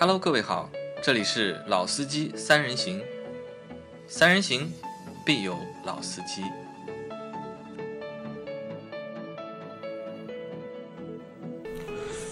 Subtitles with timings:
[0.00, 0.70] Hello，各位好，
[1.02, 3.02] 这里是老司机三人行，
[4.08, 4.72] 三人行
[5.26, 5.54] 必有
[5.84, 6.40] 老司机。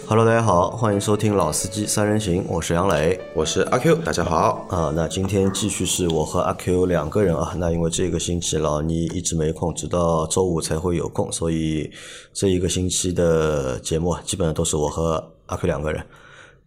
[0.06, 4.66] Hello，大家好，欢迎收听《老司机三人行》，我是杨磊我是阿 Q，大家好。
[4.70, 4.90] 啊。
[4.96, 7.52] 那今天继续是我和阿 Q 两个人啊。
[7.58, 11.92] 那因为这个星期老倪一直没空，直到周五才会有空，所以
[12.32, 16.02] 这一个星期的节目啊基本上都是我和阿 Q 两个人。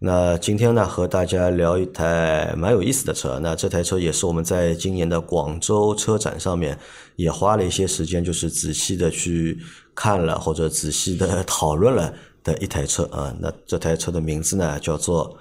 [0.03, 3.39] 那今天呢，和大家聊一台蛮有意思的车。
[3.39, 6.75] 那这台车也是我们在今年的广州车展上面
[7.17, 9.59] 也花了一些时间，就是仔细的去
[9.93, 12.11] 看了或者仔细的讨论了
[12.43, 13.31] 的一台车啊。
[13.39, 15.37] 那这台车的名字呢，叫做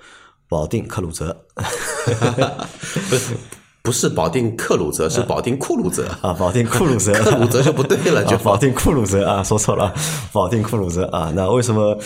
[0.47, 1.35] 保定克鲁泽
[3.09, 3.35] 不是
[3.83, 6.07] 不是保定克鲁泽，是保定库鲁泽。
[6.21, 9.95] 啊，保定库鲁泽，克鲁泽就不对了，就啊，保定库鲁泽啊，说错了，
[10.35, 11.33] 保定库鲁泽啊。
[11.35, 11.99] 那为什么？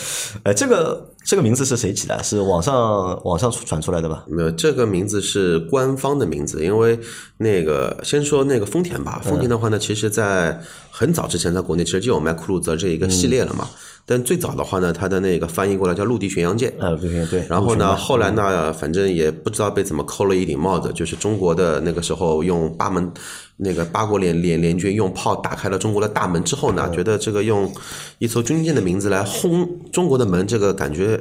[0.43, 2.21] 哎，这个这个名字是谁起的？
[2.23, 4.23] 是网上网上传出来的吧？
[4.27, 6.99] 没有这个名字是官方的名字，因为
[7.37, 13.67] 那个先说那个丰田吧，丰田的话呢，其实在很早之前在国内其实就有卖酷路泽这一个系列了嘛。
[14.05, 16.71] 但最早的话呢，它的那个翻译过来叫陆地巡洋舰。
[16.79, 17.45] 呃，对对对。
[17.49, 23.11] 然后呢，后来呢，反正也不知道被怎么扣了一顶帽子，就是中国的那个时候用八门
[23.57, 27.73] 那个八国联联联军用炮打开了中国的大门之后呢，觉得这个用
[28.19, 31.19] 一艘军舰的名字来轰中国的门，这个感觉。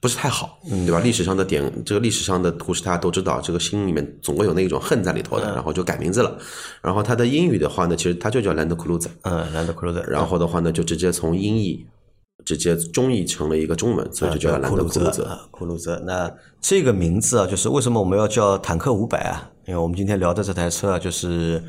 [0.00, 1.00] 不是太好，对吧？
[1.00, 6.38] 历史上的点，这个历史上的故事大家都知道，这个心里面总会有那种恨在里头的，然后就改名字了。
[6.80, 11.84] 然后它的英语的话呢，其实它就叫兰德酷路泽，嗯，兰德酷鲁泽，然后的话呢，就直接从音译
[12.44, 15.24] 直接中译成了一个中文，所以就叫兰德酷路泽。
[15.24, 15.98] 啊，库鲁泽。
[16.06, 19.50] 那这个名字啊，就是为什么我们要叫坦克五百啊？
[19.66, 21.62] 因为我们今天聊的这台车啊，就是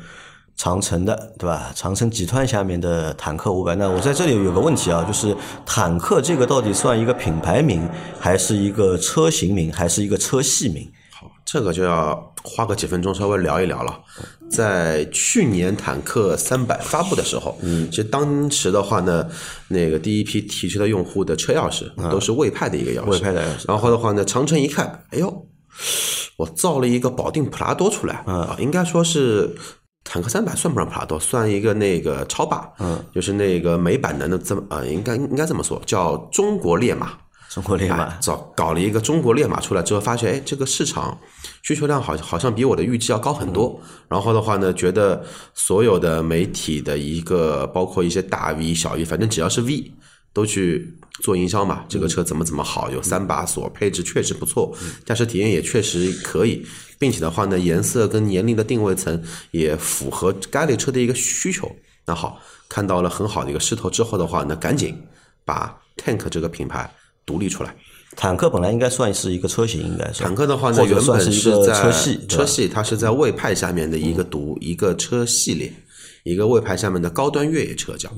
[0.60, 1.72] 长城的，对吧？
[1.74, 3.74] 长城集团下面的坦克五百。
[3.76, 10.86] 那我在这里有个问题啊，就是坦克这个到底算一个品牌名，还是一个车型名，还是一个车系名？
[11.18, 14.00] 好，这个就要花个几分钟稍微聊一聊了。
[14.50, 19.26] 在去年坦克三百发布的时候，嗯，其实当时的话呢，
[19.68, 25.46] 那个第一批提车的用户的车钥匙都是魏派的一个钥匙，魏派的钥匙然后的话呢，长城一看，哎呦，
[26.36, 29.56] 我造了一个保定普拉多出来，啊，应该说是。
[30.02, 37.12] 坦克三百算不上普拉多，算一个那个超霸，嗯，就是那个美版的那这么呃、应该应该这么说，叫中国烈马，
[37.50, 41.16] 中国烈马哎，找搞了一个中国烈马出来之后，发现哎，这个市场
[41.62, 43.78] 需求量好好像比我的预期要高很多。
[44.08, 45.22] 然后的话呢，觉得
[45.54, 49.92] 所有的媒体的一个，包括一些大 V、小 V，反正只要是 V，
[50.32, 51.84] 都去做营销嘛。
[51.88, 56.64] 这个车怎么怎么好，有三把锁，配置确实不错，驾驶体验也确实可以，
[56.98, 61.70] 并且的话呢，颜色跟年龄的定位层也符合该类车的一个需求。
[62.06, 64.96] 那好，看到了很好的一个势头之后的话呢，赶紧
[65.44, 66.90] 把 Tank 这个品牌
[67.24, 67.76] 独立出来。
[68.16, 75.72] 坦克本来应该算是一个车型，应该是坦克的话呢，原本是在车系，车系它是在魏派下面的一个独、一个车系列，
[76.24, 78.10] 一个魏派下面的高端越野车叫。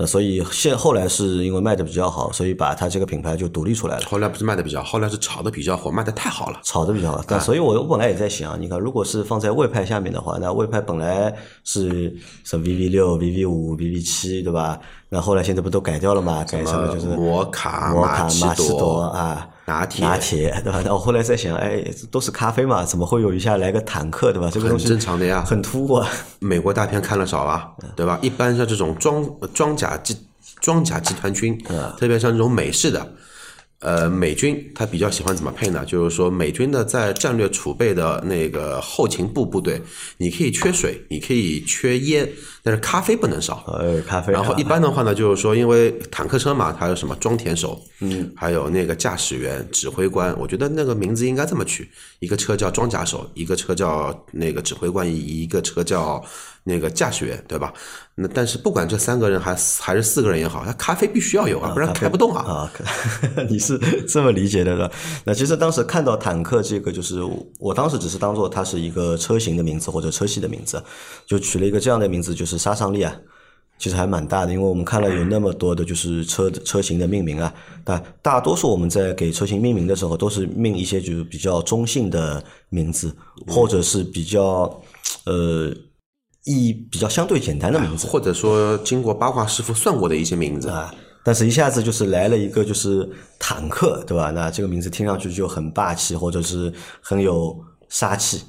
[0.00, 4.06] 那所以现后来是因为卖的比较好，所以把它这个品牌就独立出来了。
[4.06, 6.60] 后来不是卖的比较，后来是炒的比较火，卖的太好了。
[6.62, 14.78] 炒的比较好，但所以我我本来也在想，你看，如果是放在魏派下面的话，那魏派本来是什么 VV 六、VV 五、VV 七，对吧？
[15.08, 16.44] 那后来现在不都改掉了嘛？
[16.44, 20.80] 改成了就是摩卡、摩卡、马奇朵朵、啊、拿铁拿铁，对吧？
[20.82, 24.50] 那我后来在想，哎，都是咖啡嘛，怎么会有一下来个坦克，对吧？
[24.50, 26.08] 这个东西很正常的呀很突兀啊。
[26.40, 28.18] 美国大片看了少吧，对吧？
[28.22, 30.16] 一般像这种装装甲集
[30.60, 31.56] 装甲集团军，
[31.98, 33.06] 特别像这种美式的。
[33.80, 35.84] 呃，美军他比较喜欢怎么配呢？
[35.86, 39.80] 就是说，美军的在战略储备的那个后勤部部队，
[40.16, 42.28] 你可以缺水，你可以缺烟，
[42.64, 43.64] 但是咖啡不能少。
[43.68, 44.34] 呃，咖啡啊。
[44.34, 56.20] 然后一般的话呢，就是说，因为坦克车嘛，它有什么装填手，嗯，还有那个驾驶员、指挥官，我觉得那个名字应该这么取：一个车叫装甲手，一个车叫那个指挥官，一一个车叫
[56.68, 57.72] 那个驾驶员，对吧？
[58.14, 62.42] 那但是不管这三个人还还是四个人也好，他咖啡必须要有啊，不然开不动啊。
[62.42, 62.72] 啊，
[63.48, 64.90] 你是这么理解的了？
[65.24, 67.22] 那其实当时看到坦克这个，就是
[67.58, 70.82] 我当时只是当做它是一个车型的名字或者车系的名字，
[71.26, 73.16] 就取了一个这样的名字，就是杀伤力啊，
[73.78, 74.52] 其实还蛮大的。
[74.52, 77.54] 因为我们看了有那么多的就是车车型的命名啊，
[77.84, 83.14] 但大多数我们在给车型命名的时候，都是命一些就是比较中性的名字，
[83.46, 84.82] 或者是比较
[85.24, 85.72] 呃
[86.48, 88.06] 意义比较相对简单的名字。
[88.06, 90.92] 或者说经过八卦师傅算过的一些名字，啊，
[91.22, 93.06] 但是一下子就是来了一个就是
[93.38, 94.30] 坦克，对吧？
[94.30, 96.72] 那这个名字听上去就很霸气，或者是
[97.02, 97.54] 很有
[97.90, 98.42] 杀气。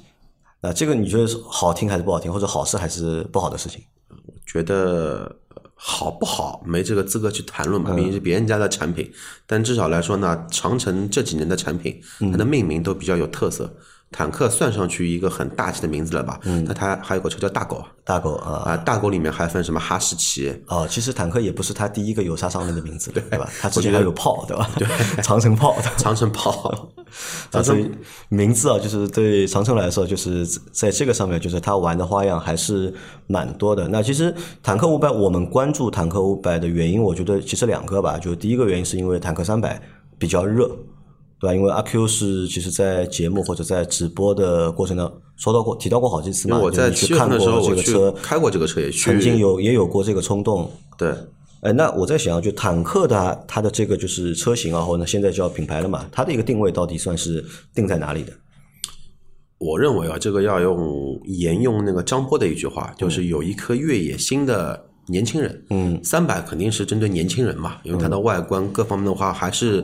[0.62, 3.82] 那这个你觉得是好听还是不好听，或者好事还是不好的事情？
[4.08, 5.36] 我觉得
[5.74, 9.10] 好不好没这个资格去谈论吧，毕竟是别人家的产品。
[9.46, 12.00] 但至少来说呢，长城这几年的产品，
[12.32, 13.70] 它的命名都比较有特色。
[14.12, 16.40] 坦克算上去一个很大气的名字了吧？
[16.42, 20.52] 嗯那它还有个车叫大狗，大狗啊啊，大狗里面还分什么哈士奇？
[20.66, 23.48] 哦，其实坦克也不是它第一个有杀伤力的名字，对吧？
[23.60, 24.68] 它之前还有炮，对吧？
[24.76, 24.88] 对，
[25.22, 26.92] 长城炮，长城炮。
[27.52, 27.90] 啊，所以
[28.28, 32.92] 名字啊，就是对长城来说，就是在这个上面，就是它玩的花样还是
[33.26, 33.86] 蛮多的。
[33.88, 38.18] 那其实坦克五百，我们关注坦克五百的原因，我觉得其实两个吧。
[38.18, 39.80] 就第一个原因是因为坦克三百
[40.18, 40.68] 比较热。
[41.40, 41.54] 对吧？
[41.54, 46.58] 因为阿 Q 是其实，在节目或者在直播的过程中说到过、提到过好几次嘛。
[46.58, 50.70] 我在去看过这个车，开过这个车，也曾经有也有过这个冲动。
[50.98, 51.14] 对，
[51.62, 57.42] 哎，那我在想，就坦克的它的这个就是车型啊，或者现在叫品牌了嘛，它的一个定位到底算是
[57.74, 58.32] 定在哪里的？
[59.56, 65.64] 我认为啊，这个要用沿用那个张波的一句话，就是有一颗越野心的年轻人。
[65.70, 69.82] 嗯，三百肯定是针对年轻人嘛，因为它的外观各方面的话还是。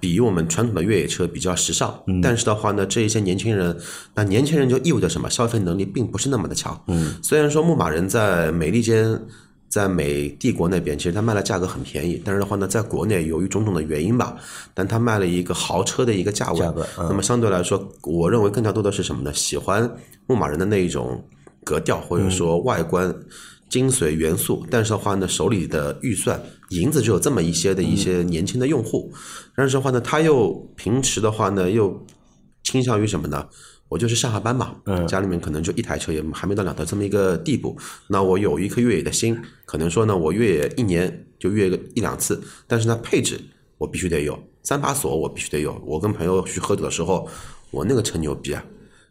[0.00, 3.78] 比我们传统的越野车比较时尚，但是的话呢，这一些年轻人，
[4.14, 5.28] 那年轻人就意味着什么？
[5.28, 6.82] 消费能力并不是那么的强。
[6.88, 9.20] 嗯，虽然说牧马人在美利坚、
[9.68, 14.34] 在美帝国那边，其实它卖的价格很便宜，但是的话呢，在国内由于种种的原因吧，
[14.72, 16.58] 但它卖了一个豪车的一个价位。
[16.58, 19.32] 价格，那么相对来说，我认为更加多的是什么呢？
[19.34, 19.88] 喜欢
[20.26, 21.22] 牧马人的那一种
[21.62, 23.14] 格调，或者说外观。
[23.70, 29.10] 精髓元素，但是的话呢，手里的预算银子只有这么一些的一些年轻的用户，
[29.56, 32.04] 但是的话呢，他又平时的话呢，又
[32.64, 33.48] 倾向于什么呢？
[33.88, 34.76] 我就是上下班嘛，
[35.08, 37.76] 家里面可能就一台车，也还没到两台这么一个地步。
[38.06, 43.40] 那我有一颗越野的心，可能说呢，我越野一年就越个一两次，但是呢，配置
[43.78, 45.80] 我必须得有，三把锁我必须得有。
[45.84, 47.28] 我跟朋友去喝酒的时候，
[47.72, 48.64] 我那个车牛逼啊，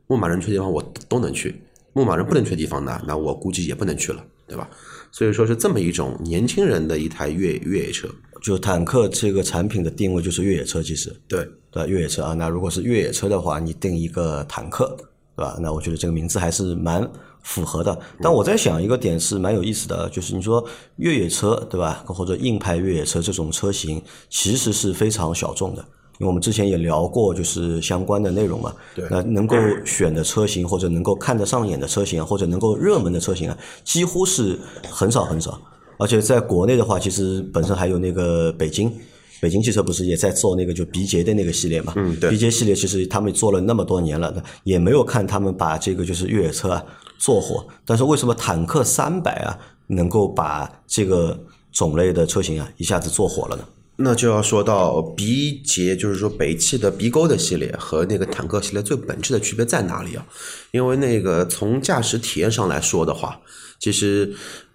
[0.08, 4.24] 牧马人去的地方我都能去，牧马人不能去的地方呢，那我估计也不能去了。
[4.50, 4.69] 对吧？
[5.12, 8.10] 所以说是这么一种年轻人的一台越越野车，
[8.42, 12.34] 就坦克这个产品的定位就是越野车，其实对对越野车啊。
[12.34, 14.98] 那如果是越野车的话，你定一个坦克，
[15.36, 15.57] 对吧？
[15.62, 17.10] 那我觉得这个名字还是蛮
[17.44, 17.98] 符合的。
[18.22, 20.63] 但我在想一个点是蛮有意思的，就是你说
[20.98, 22.04] 越野车，对吧？
[22.06, 25.86] 或者硬派越野车这种车型，其实是非常小众的。
[26.19, 28.74] 因为我们之前也聊过，就是相关的内容嘛。
[28.94, 29.06] 对。
[29.10, 29.56] 那能够
[29.86, 35.60] 选的车型，或者能够看得上眼的车型，或者能够热门的车型啊，几乎是很少很少。
[35.98, 38.94] 而且在国内的话，其实本身还有那个北京，
[39.42, 41.94] 北京汽车不是也在做那个就鼻捷的那个系列嘛？
[41.95, 42.30] 嗯，对。
[42.30, 46.83] 鼻捷系列其实他们做了那么多年了，也没有看他们把这个就是越野车啊
[47.18, 47.66] 做火。
[47.86, 49.57] 但是为什么坦克三百啊
[49.88, 51.38] 能够把这个
[51.71, 53.63] 种类的车型啊一下子做火了呢？
[54.01, 60.25] 那就要说到鼻节，就是说北汽的鼻沟的系列和那个坦克系列最本质的区别在哪里啊？
[60.72, 63.42] 因为那个从驾驶体验上来说的话，
[63.78, 64.34] 其实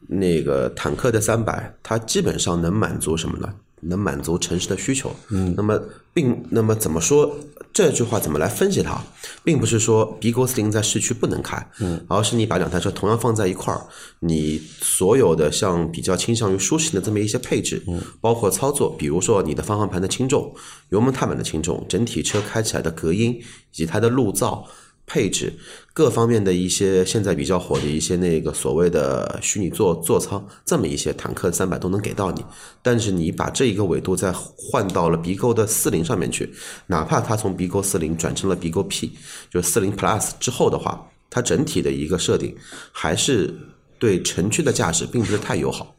[0.09, 3.55] 那个坦克的三百，它基本上能满足什么呢？
[3.87, 5.81] 能满足城市的需求，嗯，那么
[6.13, 7.37] 并那么怎么说
[7.73, 9.03] 这句话怎么来分析它，
[9.43, 13.87] 并不是说 B 勾四零在市区不能开，嗯，而是你把两台车同样放在一块儿，
[14.21, 20.55] 你所有的像比较倾向于舒适的这么一些配置，嗯，包括操作，比如说你的方向盘的轻重、
[20.91, 24.65] 油门踏板的轻重、整体车开起来的隔音以及它的路噪。
[25.07, 25.53] 配置
[25.93, 32.45] 各方面的一些现在比较火的一些那个所谓的虚拟座座舱，这么一些坦克三百都能给到你。
[32.83, 36.53] 但是你把这一个维度再换到了鼻沟的四零上面去，
[36.87, 39.13] 哪怕它从鼻沟四零转成了鼻沟 P，
[39.51, 42.57] 就是四零 Plus 之后的话，它整体的一个设定
[42.91, 43.55] 还是
[43.99, 45.95] 对城区的驾驶并不是太友好。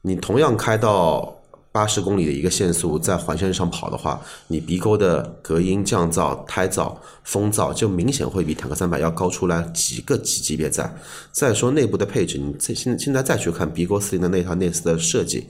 [0.00, 1.38] 你同样开到。
[1.72, 10.94] 八十公里的一个限速，在环线上跑的话，你鼻沟的隔音、降噪、胎噪、风噪就明显会比坦克三百要高出来几个级级别在。
[11.32, 15.48] 再说内部的配置，你再现现在再去看鼻沟四零的那套内饰的设计，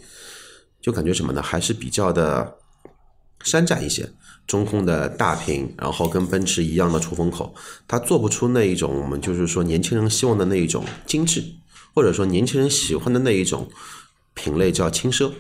[0.81, 1.43] 就感觉什么呢？
[1.43, 2.57] 还是比较的
[3.43, 4.09] 山寨一些。
[4.45, 7.55] 中控的大屏，然后跟奔驰一样的出风口，
[7.87, 11.45] 它做不出那一种我们就是说年轻人希望的那一种精致，
[11.95, 13.71] 或者说年轻人喜欢的那一种
[14.35, 15.31] 品类叫轻奢。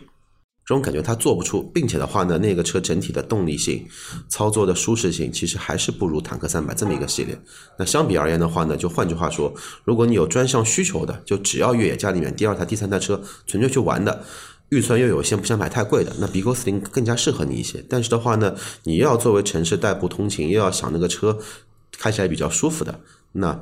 [0.64, 3.84] 这种感觉它做不出，并且的话呢，那个车整体的动力性、
[4.28, 7.36] 操作的舒适性，其实还是不如坦克三百这么一个系列。
[7.78, 9.52] 那相比而言的话呢，就换句话说，
[9.84, 14.24] 如果你有专项需求的，就只要越野家里面第二台、第三台车纯粹去玩的，
[14.68, 17.84] 预算又有限，不想买太贵的，那 B 勾四零更加适合你一些。
[17.88, 18.54] 但是的话呢，
[18.84, 21.38] 你要作为城市代步通勤，又要想那个车
[21.98, 23.00] 开起来比较舒服的，
[23.32, 23.60] 那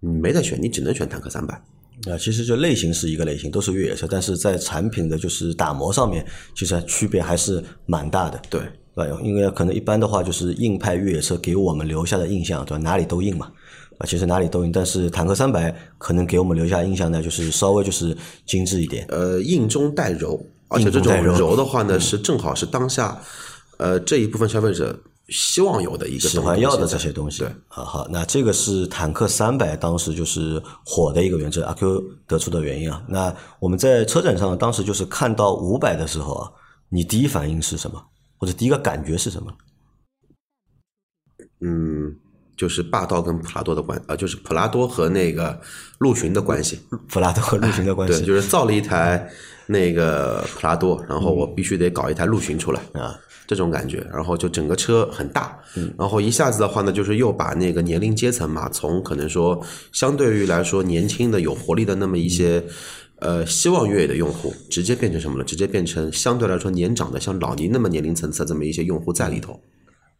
[0.00, 1.62] 你没得选，你只能选坦克三百。
[2.06, 8.40] 啊，其实就类型是一个类型，都是越野车，但是在产品的就是打磨上面，其实区别还是蛮大的。
[8.48, 8.60] 对，
[8.94, 9.06] 对？
[9.22, 12.82] 因为可能一般的话，就是硬派越野车给我们留下的印象，对吧？
[12.82, 13.50] 哪里都硬嘛，
[13.98, 18.16] 啊，其实哪里都硬，但是坦克三百可能给我们留下印象呢，就是稍微就是
[18.46, 19.04] 精致一点。
[19.08, 23.20] 呃，硬中带柔，而且这种柔的话呢，是正好是当下
[23.76, 24.98] 呃这一部分消费者
[25.30, 27.38] 希望有的一个喜欢要的这些东西。
[27.38, 33.02] 对，啊好，那这个是坦克三百当时就是火的一个原则，阿 Q 得出的原因啊。
[33.08, 36.50] 那我们在车展上当时就是看到五百的时候啊，
[36.88, 38.02] 你第一反应是什么，
[38.38, 39.52] 或者第一个感觉是什么？
[41.60, 42.16] 嗯，
[42.56, 45.60] 就是霸道跟普拉多的关，呃，就是普拉多和那个
[45.98, 46.80] 陆巡的关系。
[47.08, 49.30] 普拉多和陆巡的关 对，系就是造了一台
[49.70, 54.04] 那个普拉多，然后我必须得搞一台陆巡出来啊，这种感觉。
[54.12, 55.56] 然后就整个车很大，
[55.96, 59.60] 然后一下子的话呢，就是又把那个年龄阶层嘛，从可能说
[59.92, 62.64] 相对于来说年轻的有活力的那么一些。
[63.22, 65.44] 呃，希望越野的用户直接变成什么了？
[65.44, 69.60] 直接变成相对来说年长的，像老倪那么年龄层次的这么一些用户在里头。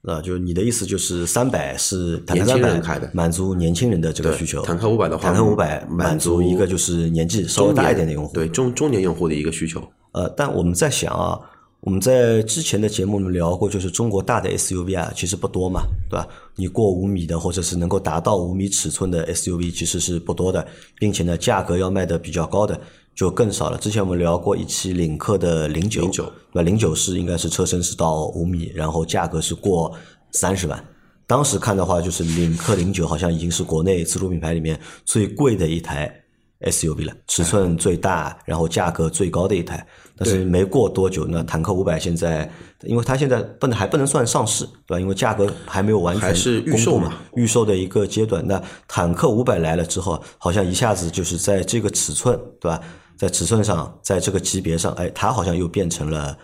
[0.02, 9.82] 啊，就是你的意思就是三百是坦克年轻人开的满足年轻人的这个需求，坦克500的话坦克五百满足一个就是年纪稍微大一点的用户，对中中年用户的一个需求。
[10.12, 11.38] 呃，但我们在想啊，
[11.80, 16.28] 我们在之前的节目里面聊过，就是中国大的 SUV 啊，其实不多嘛，对吧？
[16.54, 20.66] 你过五米的，或者是能够达到五米尺寸的 SUV，其实是不多的，
[20.98, 22.78] 并且呢，价格要卖的比较高的
[23.14, 23.78] 就更少了。
[23.78, 26.62] 之前我们聊过一期领克的零九，09对吧？
[26.62, 29.90] 零九是应该是车身是到五米，然后价格是过
[30.32, 30.84] 三十万。
[31.26, 36.14] 当时看的话，就是领克零九好像已经是国内自主品牌里面最贵的一台
[36.60, 39.86] SUV 了，尺寸最大，然后价格最高的一台。
[40.22, 42.46] 但是没过多久呢，坦克五百现在，
[42.82, 45.00] 因为它现在不能还不能算上市，对吧？
[45.00, 48.46] 因为价格还没有完全还是预售嘛，预售的一个阶段。
[48.46, 52.78] 那坦克五百来了之后，好像一下子就是在这个尺寸，对吧？
[53.16, 56.36] 在尺寸上，在这个级别上，哎，它好像又变成了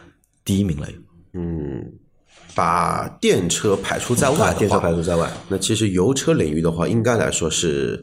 [0.43, 0.89] 第一名了。
[1.35, 1.85] 嗯
[2.55, 8.03] 把电车排除在外把电车排除在外，那其实油车领域的话，应该来说是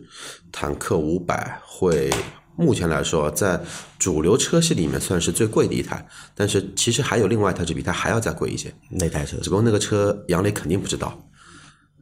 [0.51, 2.11] 坦克五百会
[2.55, 3.59] 目前来说在
[3.97, 11.19] 主流车系里面算是最贵的一台，但是其实还有另外一台是比它还要再贵一些，那台车只不过那个车杨磊肯定不知道。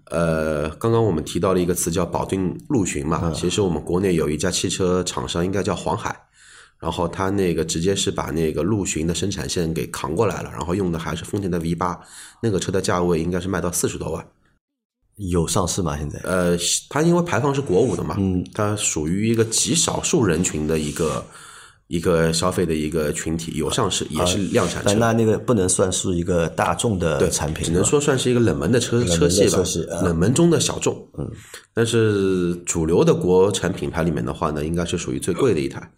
[0.05, 6.13] 呃，刚刚我们提到了一个词叫保定陆巡嘛，其实我们国内有一家汽车厂商，应该叫黄海，
[6.79, 11.97] 然后他那个直接是把那个陆巡的生产线给扛过来了，然后用的还是丰田的 V 八，
[12.41, 14.27] 那个车的价位应该是卖到四十多万。
[15.29, 15.97] 有上市吗？
[15.97, 16.19] 现在？
[16.23, 16.57] 呃，
[16.89, 21.23] 它因为排放是国五的嘛，嗯，它属于一个极少数人群的一个
[21.87, 29.61] 一个消费的一个群体，有上市也是量产车但，那那个不能算是一个大众的产品，只能说算是一个冷门的车车系吧
[30.01, 30.95] 冷门中的小众。
[31.17, 31.29] 嗯，
[31.73, 35.91] 但是主流的国产品牌里面的话呢，应该是属于最贵的一台。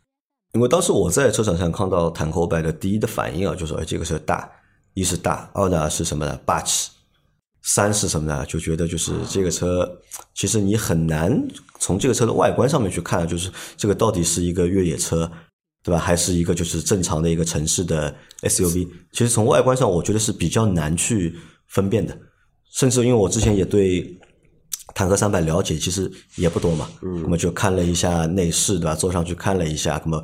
[0.53, 4.49] 因为当时我在车展上看到坦克五百的第一的反应啊，就说哎这个车大，
[4.95, 6.39] 一是大，二呢是什么呢？
[6.45, 6.89] 霸气。
[7.63, 8.45] 三是什么呢？
[8.45, 9.89] 就觉得就是这个车，
[10.35, 11.41] 其实你很难
[11.79, 15.31] 从这个车的外观上面去看，就是这个到底是一个越野车，
[15.81, 15.97] 对吧？
[15.97, 18.87] 还是一个就是正常的一个城市的 SUV？
[19.11, 21.35] 其实从外观上，我觉得是比较难去
[21.67, 22.17] 分辨的。
[22.73, 24.19] 甚至因为我之前也对
[24.93, 28.93] 坦克三百了解其实也不多嘛，嗯，那么就看了一下内饰，对吧？
[28.95, 30.23] 坐上去看了一下，那么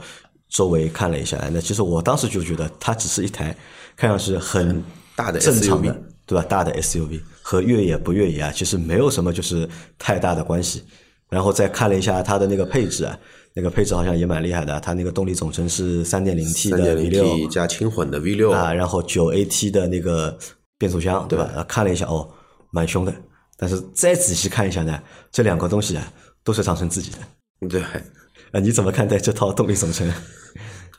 [0.50, 3.56] 周围看了一下，那其实我当时就觉得它只是一台
[3.96, 4.84] 看上去很
[5.16, 5.96] 大的正常的，
[6.30, 6.46] 对吧？
[6.48, 9.68] 大的 SUV 和越野不越野啊，其实没有什么就是
[9.98, 10.84] 太大的关系。
[11.28, 13.18] 然后再看了一下它的那个配置啊，
[13.56, 20.38] 那个配置好像也蛮厉害的，它那个动力总成是三点零 T 的 V 零六 T 加轻混的 V 六啊，然后九 AT 的那个
[20.78, 21.50] 变速箱，对吧？
[21.56, 22.30] 啊看了一下，哦，
[22.70, 23.14] 蛮凶的。
[23.58, 27.68] 但是再仔细看一下呢，这两个东西啊，都是长城自己的。
[27.68, 30.08] 对，啊，你怎么看待这套动力总成？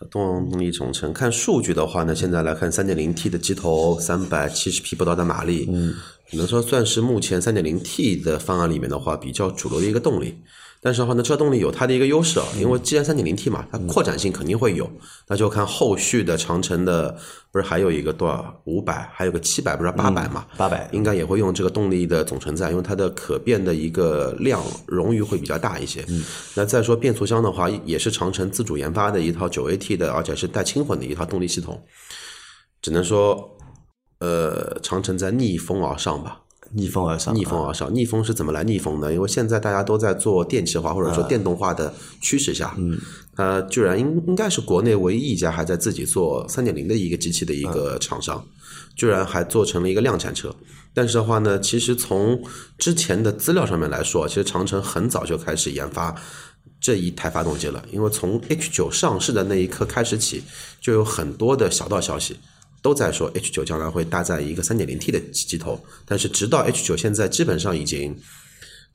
[0.06, 5.94] 动力总成看数据的话呢，现在来看三点零 T 的机头，三百七十匹不到的马力，嗯，
[6.28, 10.38] 只能说算是目前三点零 T 的方案里面的话比较主流的一个动力。
[10.82, 14.90] 但是的话呢，这动力有它的一个优势啊，因为既然三点零 T 嘛，它扩展性肯定会有，
[15.28, 17.14] 那就看后续的长城的，
[17.52, 20.46] 不是还有一个多少五百，还有个七百，不是八百嘛？
[20.56, 26.02] 八百应该也会用这个动力的总承载，因为它的可变的一个量容余会比较大一些。
[26.08, 31.78] 嗯，那再说变速箱的话，也是长城自主研发的一套九 AT 的，而且是带轻混的一套动力系统。
[32.80, 33.50] 只能说，
[34.20, 36.40] 呃，长城在逆风而上吧。
[36.72, 39.12] 逆风而上，逆风而上，逆风是怎么来逆风呢？
[39.12, 42.98] 因为现在大家都在做电气化或者说电动化的趋势下，嗯，
[43.34, 48.44] 它居然应应该是国内唯一一家还在自己做三点零的一个机器的一个厂商，
[48.94, 50.54] 居然还做成了一个量产车。
[50.94, 52.40] 但是的话呢，其实从
[52.78, 56.14] 之前的资料上面来说，其实长城很早就开始研发
[56.80, 60.42] 这一台发动机了，因为从 H 九上市的那一刻开始起，
[60.80, 62.36] 就有很多的小道消息。
[62.82, 68.16] 都在说 H 九将来会搭载一个三点零 T 的机头，但是直到 H 九现在基本上已经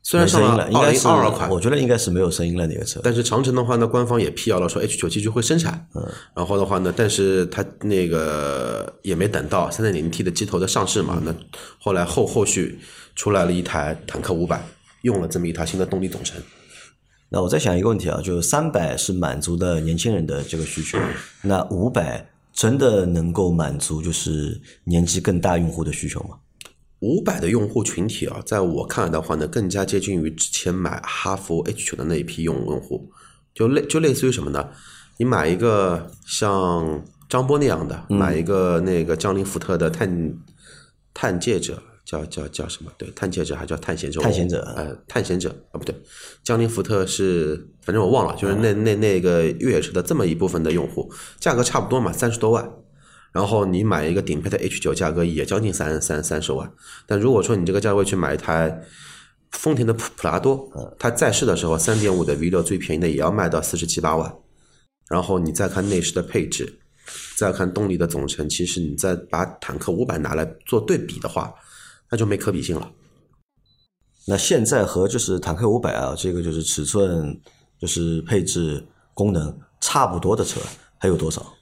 [0.02, 3.00] 虽然上了，应二该是零二二款，我觉得应该是没有声音了那个车。
[3.04, 11.36] 但是长城的话呢，官方也辟谣了说 H 九继续会生产，嗯然后的话呢，但是它那个也没等到三点零 T 的机头的上市嘛，那
[11.80, 12.80] 后来后后续
[13.16, 14.64] 出来了一台坦克五百，
[15.02, 16.40] 用了这么一台新的动力总成。
[17.30, 21.00] 那我在想一个问题啊，就三百是满足的年轻人的这个需求，
[21.42, 22.24] 那五百
[22.56, 26.38] 真的能够满足就是年纪更大用户的需求吗？
[27.02, 33.12] 五百的用户群体啊，在我看来的话呢，更加接近于之前买哈弗 H 九的那一批用用户，
[33.54, 34.70] 就类就类似于什么呢？
[35.18, 40.34] 你买一个像张波那样的，买一个那个江铃福特的探
[41.14, 42.92] 探界者，叫叫叫什么？
[42.98, 44.22] 对，探险者还叫探险者？
[44.22, 45.96] 探险者呃，探险者啊，不对，
[46.44, 52.72] 江铃福特是，反正我忘了，就是那那那个越野车的这么一部分的用户，价格差不多嘛，三十多万。
[53.34, 56.72] 然后你买一个顶配的 H 九价格也将近三三三十万。
[57.06, 58.82] 但如果说你这个价位去买一台
[59.52, 64.34] 丰田的普普拉多，它在世的时候三点五的 V 六最便宜的也要卖到四十七八万。
[65.10, 66.80] 然后你再看内饰的配置，
[67.38, 71.54] 再看动力的总成，其实你再把坦克五百拿来做对比的话，
[72.12, 72.92] 那就没可比性了。
[74.28, 77.40] 那现在和就是坦克五百啊，这个就是尺寸、
[77.80, 80.60] 就是配置、功能差不多的车
[80.98, 81.54] 还有多少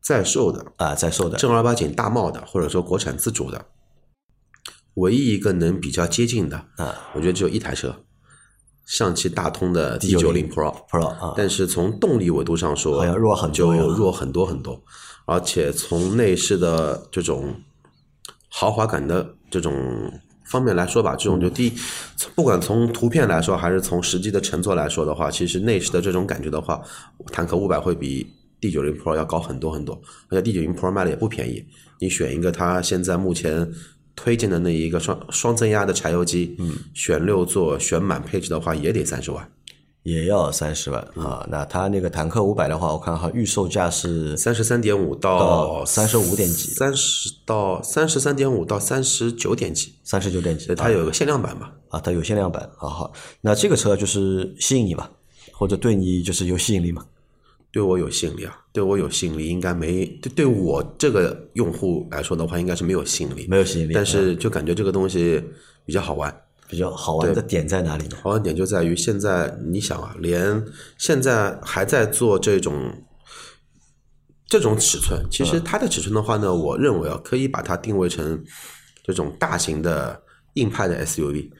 [0.00, 0.94] 在售的啊？
[0.94, 3.66] 在售的正儿八经大贸的，或者说国产自主的，
[4.94, 8.04] 唯一一个能比较接近的，啊我觉得只有一台车，
[8.86, 10.74] 上汽大通的 D 九零 Pro。
[10.88, 14.82] Pro 啊，但是从动力维度上说，好像弱很多就弱很多很多。
[15.26, 17.60] 而且从内饰的这种
[18.48, 19.72] 豪华感的这种
[20.44, 21.72] 方面来说吧，这种就第一，
[22.34, 26.82] 不管从图片来说，还是从实际的乘坐来说的话，其实内饰的这种感觉的话，
[27.30, 28.26] 坦克五百会比
[28.60, 30.00] D 九零 Pro 要高很多很多，
[30.30, 31.64] 而且 D 九零 Pro 卖的也不便宜。
[32.00, 33.70] 你选一个它现在目前
[34.16, 39.48] 推荐的那一个双双增压的柴油机，嗯，选六座选满配置的话，也得三十万。
[40.08, 41.46] 也要三十万啊。
[41.50, 51.70] 那它那个坦克五百的话，我看哈预售价是三十三点五到三十五点几三十到三十三点五到三十九点几，三十九点几，，它有个限量版嘛。
[51.90, 53.12] 啊，它有限量版，好好。
[53.40, 55.10] 那这个车就是吸引你吧，
[55.52, 57.02] 或者对你就是有吸引力吗？
[57.70, 65.42] 对我有吸引力啊，对我有吸引力，应该没对对我这个用户来说的话，应该是没有吸引力，没有吸引力，但是就感觉这个东西
[65.86, 66.34] 比较好玩。
[66.68, 68.16] 比较好玩的点在哪里呢？
[68.22, 70.64] 好玩点就在于现在你想啊，连
[70.98, 72.92] 现在还在做这种
[74.46, 78.44] 这种尺寸，其实它的尺寸的话呢，我认为啊，可以把它定位成
[79.02, 80.22] 这种大型的
[80.54, 81.50] 硬派的 SUV。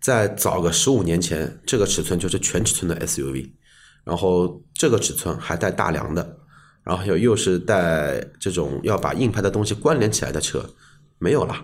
[0.00, 3.50] 在早个十五年前，这个尺寸就是全尺寸的 SUV，
[4.04, 6.38] 然后这个尺寸还带大梁的，
[6.84, 10.68] 然后又又是带这种要把硬派的东西关联起来的车，
[11.18, 11.54] 没有了。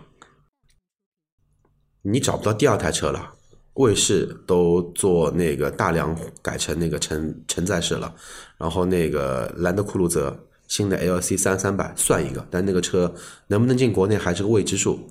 [2.02, 3.34] 你找不到第二台车了。
[3.74, 8.14] 卫士都做那个大梁改成那个承承载式了，
[8.58, 10.38] 然后那个兰德酷路泽
[10.68, 13.14] 新的 LC 三三百算一个，但那个车
[13.46, 15.08] 能不能进国内还是个未知数。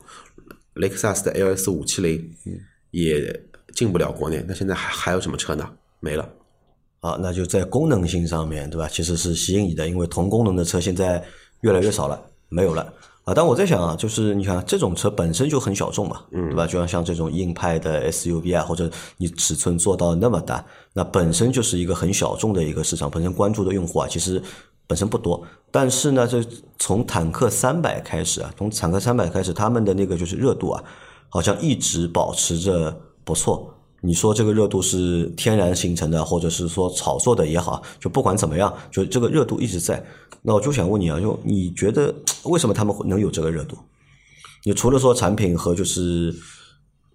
[0.76, 2.32] 雷克萨斯的 LS 五七零
[2.92, 5.68] 也进不了国内，那现在还还有什么车呢？
[6.00, 6.30] 没了。
[7.00, 8.88] 啊，那就在功能性上面，对吧？
[8.88, 11.24] 其实是吸引你的，因为同功能的车现在
[11.62, 12.94] 越来越少了，没有了
[13.24, 13.34] 啊。
[13.34, 16.66] 但我在想啊，就是你看这种车本身就很小众嘛，对吧？
[16.66, 24.42] 就像像这种硬派的 SUV 啊，或者你尺寸做到那么大，那本身就是一个很小众的一个市场，本身关注的用户啊，其实
[24.88, 25.42] 本身不多。
[25.72, 26.44] 但是呢，这
[26.80, 30.84] 从坦克三百开始啊，从坦克三百开始，他们的那个就是热度啊，
[31.30, 33.74] 好像一直保持着不错。
[34.04, 40.04] 你说这个热度是天然形成的，或者是说炒作的也好，就不管怎么样，就这个热度一直在。
[40.42, 42.12] 那我就想问你啊，就你觉得
[42.46, 43.78] 为什么他们会能有这个热度？
[44.66, 46.34] 你除了说产品和就是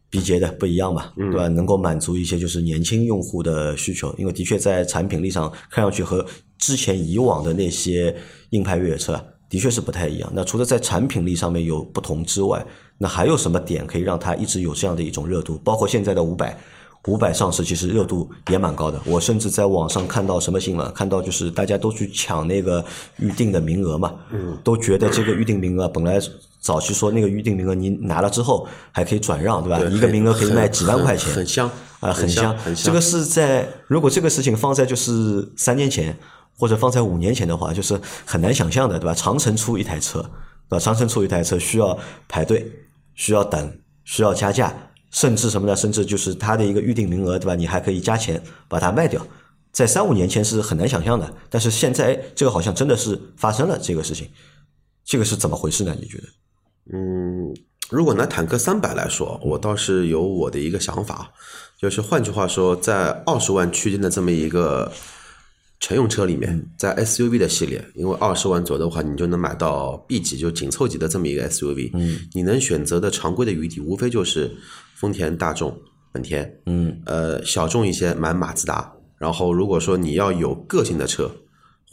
[0.09, 1.49] 逼杰的不一样嘛，对吧？
[1.49, 6.25] 能够满足一些就是年轻用户的需求，因为的确在产品力上看上去和
[6.57, 8.16] 之前以往的那些
[8.51, 10.31] 硬派越野车啊的确是不太一样。
[10.33, 12.64] 那除了在产品力上面有不同之外，
[12.99, 15.59] 那还有什么点可以让它一直有这样的一种热度？
[15.64, 16.57] 包括现在的五百。
[17.07, 22.85] 五百上市其实热度也蛮高的，我甚至在网上看到什么新闻，看到就是大家都去抢那个
[23.19, 26.21] 预定的名额嘛，嗯，都觉得这个预定名额本来
[26.61, 29.79] 早期说那个预定名额你拿了之后还可以转让，对吧？
[29.79, 36.16] 对一个名额可以卖几万块钱，很很香啊，很香香很香这个是在如果这个事情放在就是三年前
[36.59, 39.14] 或者放在五年前的话，就是很难想象的，对吧？
[39.14, 40.21] 长城出一台车，
[40.69, 40.79] 对吧？
[40.81, 42.69] 长城出一台车需要排队，
[43.14, 44.75] 需要等，需要加价。
[45.16, 45.74] 甚至什么呢？
[45.74, 47.55] 甚至就是它的一个预定名额，对吧？
[47.55, 49.26] 你还可以加钱把它卖掉。
[49.72, 54.29] 在三五年前是很难想象的，但是现在这个好像真的是发生了这个事情，
[55.07, 55.96] 这个是怎么回事呢？
[55.98, 56.24] 你觉得？
[56.92, 57.57] 嗯，
[57.88, 61.33] 如果拿坦克三百来说，我倒是有我的一个想法，
[61.81, 64.92] 就是换句话说，在二十万区间的这么一个
[65.81, 74.57] 乘用车里面，在 SUV 的系列，因为二十万左右的话，你就能买到 B 级就紧凑级的这么一个 SUV，嗯，你能选择的常规的余地，无非就是
[74.98, 75.76] 丰田、大众、
[76.11, 81.30] 本田，嗯，呃，小众一些买马自达，然后如果说你要有个性的车，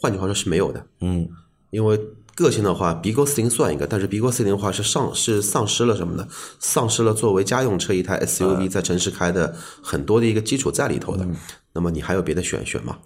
[0.00, 1.28] 换句话说是没有的，嗯，
[1.70, 2.00] 因为
[2.34, 6.26] 个性的话，鼻沟四零算一个，但是鼻沟四零的话是丧是丧失了什么呢？
[6.58, 11.26] 丧失了作为家用车一台 SUV 在城市开的很多的一个基础在里头的。
[11.72, 12.98] 那么你还有别的选选吗？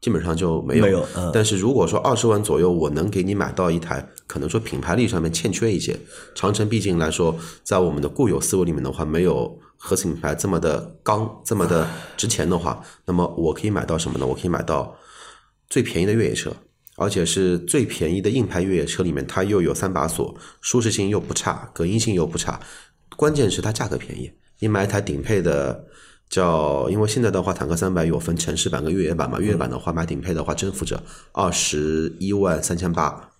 [0.00, 0.84] 基本上就没有。
[0.84, 5.98] 没有嗯但是如果说二十万左右，我能给你买到一台，可能说品牌力上面欠缺一些。
[6.34, 14.26] 长城毕竟来说，在我们的固有思维里面的话，没有合资品牌这么的刚，这么的值钱的话，那么我可以买到什么呢？
[14.26, 14.96] 我可以买到
[15.68, 16.52] 最便宜的越野车，
[16.96, 22.60] 而且是最便宜的硬派越野车里面，它又有三把锁，舒适性又不差，隔音性又不差，
[23.16, 24.30] 关键是它价格便宜。
[24.60, 25.84] 你买一台顶配的，
[26.30, 33.30] 叫因为现在的话，坦克三百有分城市版跟越野版嘛，越野版的话买顶配的话，征服者二十一万三千八，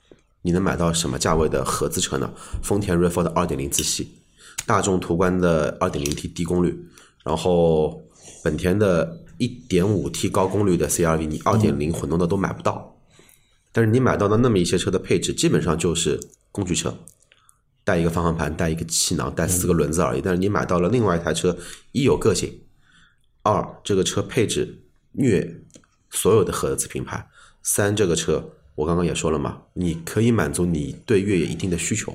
[0.47, 2.31] 你能买到什么价位的合资车呢？
[2.63, 4.19] 丰田瑞 f 的二点零自吸，
[4.67, 6.87] 大众途观的二点零 T 低功率，
[7.25, 8.03] 然后
[8.43, 12.95] 本田的一点五 T 高功率的 CRV，你二点零混动的都买不到。
[13.73, 16.21] 但是你买到的那么一些车的配置，基本上就是
[16.53, 16.95] 工具车，
[17.83, 20.21] 带一个方向盘，带一个气囊，带四个轮子而已。
[20.21, 21.57] 但是你买到了另外一台车，
[21.93, 22.61] 一有个性，
[23.43, 25.63] 二这个车配置虐
[26.11, 27.27] 所有的合资品牌，
[27.63, 32.15] 三这个车我刚刚也说了嘛，你可以满足你对越野一定的需求。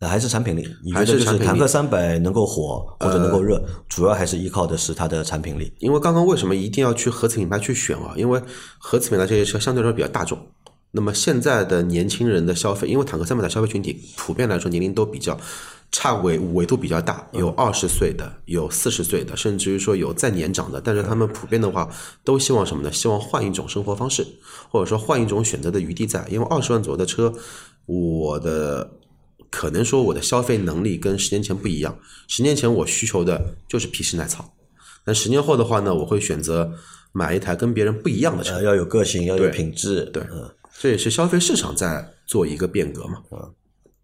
[0.00, 0.68] 那还是产品力。
[0.84, 5.72] 你觉还得就是坦克三百能够火或者能够热，主要还是依靠的是它的产品力。
[5.78, 8.12] 因为刚刚为什么一定要去合资品牌去选啊？
[8.16, 8.42] 因为
[8.78, 10.38] 合资品牌这些车相对来说比较大众。
[10.90, 15.38] 那么现在的年轻人的消费，因为坦克三百的消费群体普遍来说年龄都比较
[15.94, 20.80] 差纬纬度比较大，有二十岁的，有四十岁的，甚至于说有再年长的。
[20.80, 21.88] 但是他们普遍的话，
[22.24, 22.90] 都希望什么呢？
[22.90, 24.26] 希望换一种生活方式，
[24.68, 26.26] 或者说换一种选择的余地在。
[26.28, 27.32] 因为二十万左右的车，
[27.86, 28.90] 我的
[29.50, 31.96] 可能说我的消费能力跟十年前不一样。
[32.26, 34.52] 十年前我需求的就是皮实耐操，
[35.04, 36.72] 但十年后的话呢，我会选择
[37.12, 38.64] 买一台跟别人不一样的车呃，。
[38.64, 40.10] 要有个性，要有品质。
[40.12, 40.50] 对嗯。
[40.80, 43.22] 这也是消费市场在做一个变革嘛。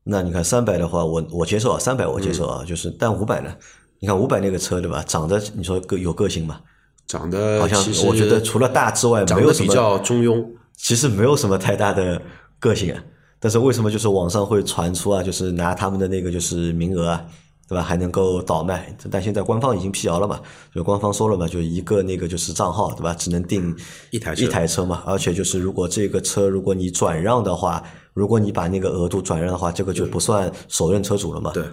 [0.04, 3.54] 那你看三百的话，我我接受啊，三百我接受嗯啊，就是但五百呢？
[3.98, 5.04] 你看五百那个车对吧？
[5.06, 6.60] 长得你说个有个性吗？
[7.06, 10.46] 长得好像我觉得除了大之外，没有什么，得比较中庸。
[10.76, 12.20] 其实没有什么太大的
[12.58, 13.04] 个性啊。
[13.38, 17.24] 但是为什么就是网上会传出啊，就是拿他们的那个就是名额啊，
[17.68, 17.82] 对吧？
[17.82, 18.96] 还能够倒卖？
[19.10, 20.40] 但现在官方已经辟谣了嘛，
[20.74, 23.12] 就官方说了嘛，就一个那个就是账号，对吧？
[23.14, 23.76] 只能订
[24.10, 27.82] 一台车一台车嘛，而且就是如果这个车如果你转让的话，
[28.20, 31.50] 如果你把那个额度转让的话，这个就不算首任车主了嘛。
[31.52, 31.64] 对，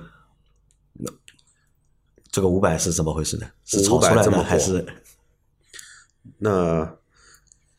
[0.94, 1.12] 那
[2.32, 3.46] 这个五百是怎么回事呢？
[3.66, 4.86] 是炒出500来的还是？
[6.38, 6.96] 那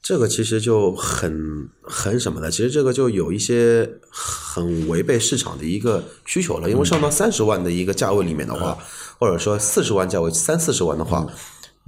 [0.03, 6.69] 这个其实就很很什么的，其实这个就有一些很违背市场的一个需求了。
[6.69, 8.77] 因为上到三十万的一个价位里面的话，
[9.19, 11.27] 或者说四十万价位三四十万的话，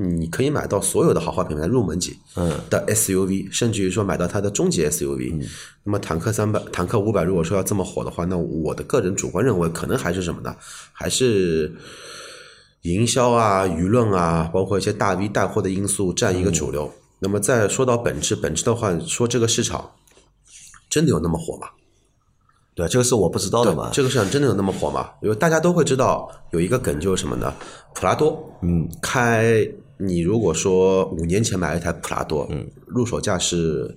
[0.02, 2.16] 你可以买到所有的豪华品牌入门级
[2.70, 5.46] 的 SUV，甚至于说买到它的中级 SUV。
[5.84, 10.56] 那么坦克三百、坦克五百，如果说要这么火的话，那我的个人主观认为，可能还是什么呢？
[10.92, 11.70] 还是
[12.82, 16.90] 营销啊、舆论啊，包括一些大 V 带货的因素占一个主流。
[17.18, 19.90] 那么再说到本质，本质的话，说这个市场
[20.88, 21.68] 真的有那么火吗？
[22.74, 23.90] 对，这个是我不知道的嘛。
[23.92, 25.10] 这个市场真的有那么火吗？
[25.20, 27.52] 因为大家都会知道有一个梗就是什么呢？
[27.94, 29.68] 普拉多，嗯，开
[30.00, 33.96] 你如果说五年前买了一台普拉多，嗯，入手价是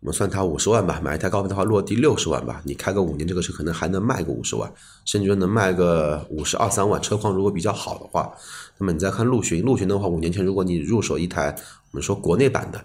[0.00, 4.72] 我们算它五十万吧，买一台高配的话落地六十万吧，你开个五年这个车可能还能卖个五十万，
[5.04, 8.32] 甚至说能卖个五十二三万，车况如果比较好的话，
[8.78, 11.54] 那么你再看陆巡，陆巡的话五年前如果你入手一台
[11.92, 12.84] 我们说国内版的。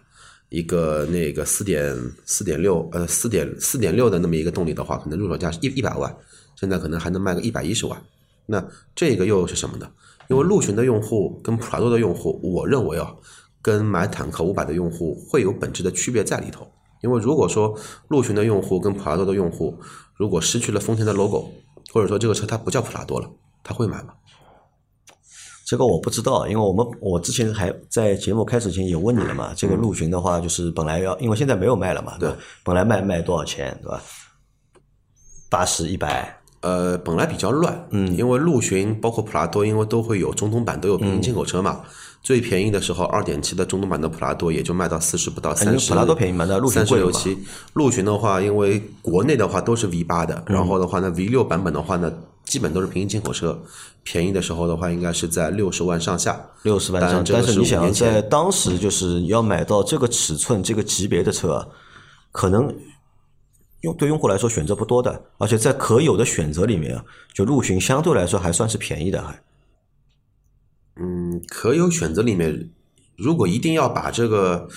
[0.49, 1.93] 一个那个四点
[2.25, 6.15] 四点六呃四点四点六的那么一个动力的话，可能入手价是一一百万，
[6.55, 8.01] 现在可能还能卖个一百一十万。
[8.45, 9.91] 那这个又是什么呢？
[10.29, 13.13] 因为陆巡的用户跟普拉多的用户，我认为啊，
[13.61, 16.67] 跟买坦克五百的用户会有本质的区别在里头。
[17.01, 19.77] 因为如果说陆巡的用户跟普拉多的用户，
[20.15, 21.49] 如果失去了丰田的 logo，
[21.93, 23.29] 或者说这个车它不叫普拉多了，
[23.63, 24.13] 他会买吗？
[25.65, 29.53] 这个我不知道，因为我们我之前还在节目开始前也问你了嘛。
[29.53, 32.37] 这个陆巡的话，就是本来要，因为现在没有卖了嘛，对吧？
[32.63, 34.01] 本来卖卖多少钱，对吧？
[35.49, 41.81] 八十、一百，呃，本来比较乱，嗯，因为陆巡包括普拉多，因为都会有中东版，都有平行进口车嘛。
[42.23, 45.89] 最便宜的时候，二点七的中东版的普拉多也就卖到四十不到三十。
[45.89, 46.45] 普拉多便宜嘛？
[46.49, 47.37] 那陆巡六七，
[47.73, 52.11] 陆巡的话，因为国内的话都是 V 八的，然后的话呢，V 六版本的话呢，
[52.43, 53.57] 基本都是平行进口车，
[54.03, 56.37] 便宜的时候的话，应该是在六十万上下。
[56.63, 61.65] 六十万上，但是你想在当时就是要买到这个尺寸、这个级别的车，
[62.31, 62.75] 可能。
[63.81, 69.41] 用对用户来说选择不多的，而且在可有的选择里面啊，就陆巡相对来说还算是便宜的，还。
[70.99, 72.71] 嗯，可有选择里面，
[73.17, 74.67] 如果一定要把这个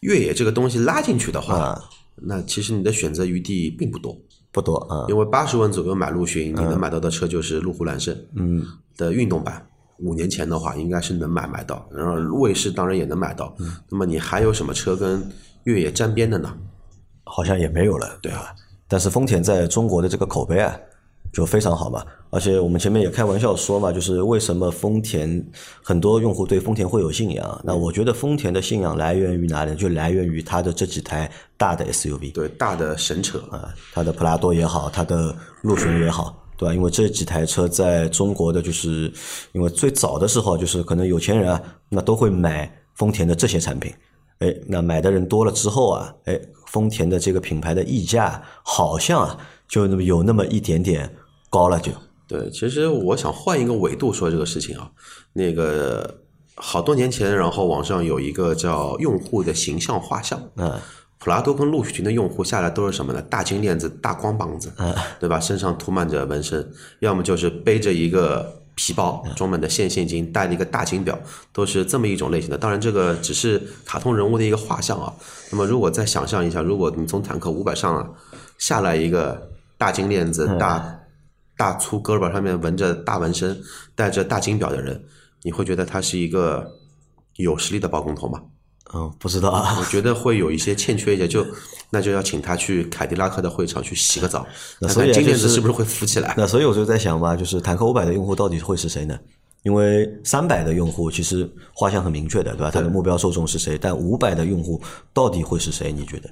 [0.00, 1.76] 越野这个东西拉进去的话，
[2.14, 4.16] 那其实你的选择余地并不多，
[4.52, 5.06] 不多啊。
[5.08, 8.64] 因为八十万左右买陆巡，你能买到的车就是路虎揽胜，嗯，
[8.96, 9.66] 的运动版。
[9.98, 13.56] 五年前的话，应该是能买买到，然后卫士当然也能买到。
[13.88, 15.28] 那么你还有什么车跟
[15.64, 16.56] 越野沾边的呢？
[17.24, 18.54] 好像也没有了，对吧。
[18.86, 20.76] 但是丰田在中国的这个口碑啊，
[21.32, 22.04] 就非常好嘛。
[22.30, 25.44] 而且我们前面也开玩笑说嘛，就是为什么丰田
[25.82, 27.60] 很多用户对丰田会有信仰？
[27.64, 29.74] 那我觉得丰田的信仰来源于哪里？
[29.76, 36.74] 就来源于它的这几台大的 SUV，对大的神车啊，它的普拉多也好，它的陆巡也好，对吧？
[36.74, 39.12] 因为这几台车在中国的，就是
[39.52, 43.92] 因为最早的时候，就是可能有钱人啊，那都会买丰田的这些产品。
[44.40, 46.38] 哎，那买的人多了之后啊，哎，
[46.74, 51.08] 丰田的这个品牌的溢价好像啊，就那么有那么一点点
[51.48, 51.92] 高了，就
[52.26, 52.50] 对。
[52.50, 54.90] 其实我想换一个维度说这个事情啊，
[55.34, 56.18] 那个
[56.56, 60.80] 好多年前，然后网上有一个叫用户的形象画像，嗯，
[61.18, 63.22] 普拉多跟陆巡的用户下来都是什么呢？
[63.22, 65.38] 大金链子、大光膀子，嗯，对吧？
[65.38, 68.63] 身上涂满着纹身，要么就是背着一个。
[68.74, 71.18] 皮包装满的现现金，带了一个大金表，
[71.52, 72.58] 都是这么一种类型的。
[72.58, 75.12] 当然，这个只是卡通人物的一个画像啊。
[75.50, 78.14] 那么，如果再想象一下，如果你从坦克五百上
[78.58, 81.00] 下来一个大金链子、大
[81.56, 83.60] 大粗胳膊上面纹着大纹身、
[83.94, 85.04] 带着大金表的人，
[85.42, 86.66] 你会觉得他是一个
[87.36, 88.42] 有实力的包工头吗？
[88.94, 89.76] 嗯，不知道啊。
[89.80, 91.46] 我觉得会有一些欠缺一些，就
[91.90, 94.46] 那就要请他去凯迪拉克的会场去洗个澡，
[94.80, 96.34] 那所以金链子是不是会浮起来？
[96.36, 99.18] 那所以我就在想嘛，就是坦克五百的用户到底会是谁呢？
[99.62, 102.70] 因为三百的用户其实画像很明确的，对吧？
[102.70, 103.78] 他的目标受众是谁？
[103.80, 104.80] 但五百的用户
[105.12, 105.90] 到底会是谁？
[105.90, 106.30] 你觉得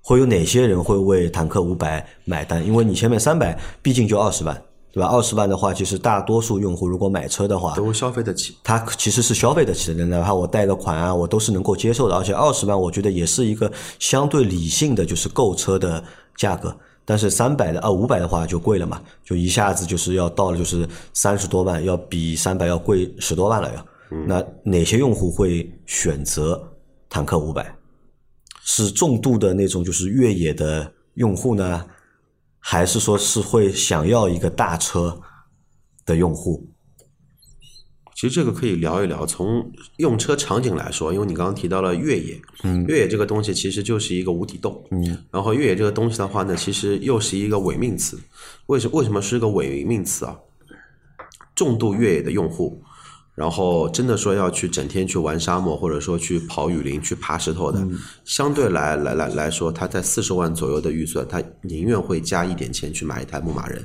[0.00, 2.66] 会有哪些人会为坦克五百买单？
[2.66, 4.60] 因为你前面三百毕竟就二十万。
[4.90, 5.08] 对吧？
[5.08, 8.56] 二十万的话，其实大多数用户如果买车的话，都消费得起。
[8.64, 12.16] 他其实是消费得起的，哪怕我贷个款啊，我都是能够接受的。
[12.16, 16.02] 而且二十万，我觉得也是一个相对理性的，就是购车的
[16.36, 16.74] 价格。
[17.04, 23.86] 但是三百的啊，五百的话就贵了嘛，就一下子就是要到了，就是三十多万，要比三百要贵十多万了要。
[24.26, 26.62] 那哪些用户会选择
[27.08, 27.74] 坦克五百？
[28.64, 31.84] 是重度的那种就是越野的用户呢？
[32.58, 35.20] 还是说是会想要一个大车
[36.04, 36.68] 的用户？
[38.14, 39.24] 其实这个可以聊一聊。
[39.24, 48.18] 从用车场景来说，因为你刚刚提到了越野，嗯，越野这个东西其实就是一个无底洞，嗯，然后越野这个东西的话呢，其实又是一个伪命词。
[48.66, 50.36] 为什为什么是个伪命词啊？
[51.54, 52.82] 重度越野的用户。
[53.38, 57.86] 然后真的说要去整天去玩沙漠，或者说去跑雨林、去爬石头的，
[58.24, 63.84] 相对来来来来说，他在四十万左右的预算，他宁愿会加一点钱去买一台牧马人，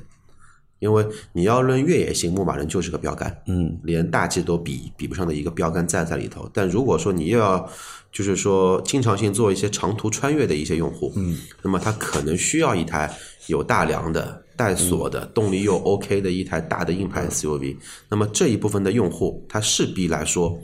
[0.79, 6.49] 因为你要论越野型，牧马人就是个标杆，嗯，连大 G 都比比不上的一个标杆在在里头。
[6.51, 7.69] 但如果说你又要
[8.11, 14.42] 就是说经常性做一些长途穿越的一些用户，嗯，那么他可能需要一台有大梁的。
[14.55, 17.75] 带锁的动力又 OK 的一台大的硬派 SUV，
[18.09, 20.59] 那么这一部分的用户，他势必来说，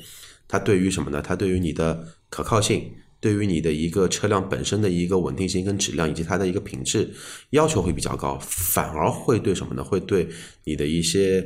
[0.47, 1.21] 他对于什么呢？
[1.21, 7.11] 他对于你的可靠性，对于你的一个车辆本身的一个稳定性跟质量，以及它的一个品质
[7.49, 9.83] 要求会比较高，反而会对什么呢？
[9.83, 10.27] 会对
[10.63, 11.45] 你的一些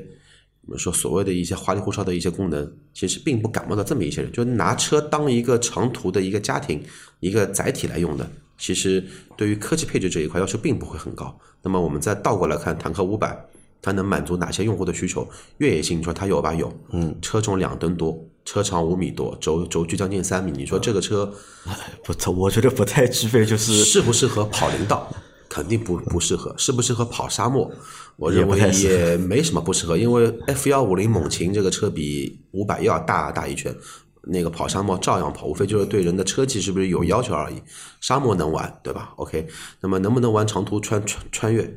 [0.65, 6.82] 我们说所谓的一些花里胡哨的一些功能，其实并不感冒的这么一些人，就拿车当一个长途的一个家庭
[7.19, 8.29] 一个载体来用的。
[8.63, 9.04] 其实
[9.36, 11.38] 对于科技配置这一块要求并不会很高。
[11.62, 13.38] 那么我们再倒过来看，坦克五百，
[13.82, 15.28] 它能满足哪些用户的需求？
[15.58, 16.54] 越野性，你说它有吧？
[16.56, 16.71] 有。
[16.93, 17.13] 嗯。
[17.21, 20.49] 车重两吨多，车长五米多，轴轴距将近三米。
[20.49, 21.30] 你说这个车，
[22.06, 25.13] 不，我觉得不太具备，就是适不适合跑林道？
[25.49, 26.56] 肯定不不适合。
[26.58, 27.69] 适不适合跑沙漠？
[28.15, 33.76] 我认为也没什么不适合，因为 F 幺五零猛禽这个车比五百要大大一圈。
[34.23, 37.62] 那个跑沙漠照样跑，无非就是对人的车技是不是有要求而已。
[37.99, 39.47] 沙漠能玩，对吧？OK，
[39.81, 41.69] 那么能不能玩长途穿穿穿越？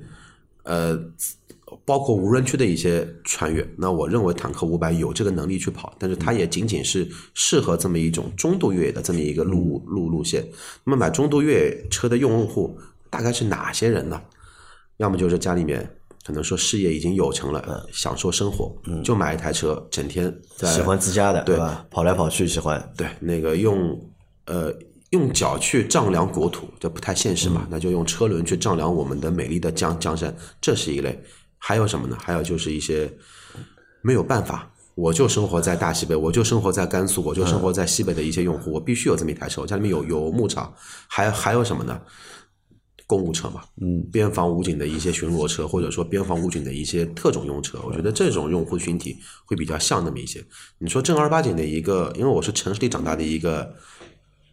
[0.62, 0.98] 呃，
[1.84, 10.44] 包括无人区的一些穿越，那我认为坦克五百有这个能力去跑，但是它也仅仅是适合这么一种中度越野的这么一个路路路线。
[10.84, 12.78] 那么买中度越野车的用户
[13.10, 14.20] 大概是哪些人呢？
[14.96, 21.86] 要么就是家里面可能说事业已经有成了，享受生活，就买一台车，整天在喜欢自家的，对吧？
[21.88, 23.96] 跑来跑去喜欢，对那个用
[24.46, 24.74] 呃
[25.10, 31.16] 用脚去丈量国土，这不太现实嘛，那就用车轮去丈量我们的美丽的江江山，这是一类。
[31.58, 32.18] 还有什么呢？
[32.20, 33.08] 还有就是一些
[34.02, 40.74] 没有办法，我就生活在大西北，我就生活在甘肃，我就生活在西北的一些用户，我必须有这么一台车，我家里面有有牧场，
[41.06, 42.00] 还还有什么呢？
[43.06, 50.44] 公务车嘛，嗯，边防武警的一些巡逻车，或者说边防武警的一些特种用车，我觉得这种用户群体会比较像那么一些。
[50.78, 53.72] 你说正儿八经的一个，因为我是城市里长大的一个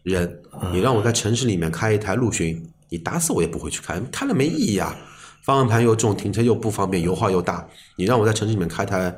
[0.04, 0.40] 人，
[0.72, 4.96] 你让我在城市里面开一台陆巡，你打死我也不会去开，开了没意义啊。
[5.42, 9.14] 方向盘又重，停车又不方便，油耗又大，你让我在城市里面开台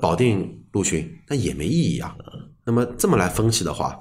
[0.00, 2.16] 保定陆巡，那也没意义啊。
[2.64, 3.96] 那么这么来分析的话，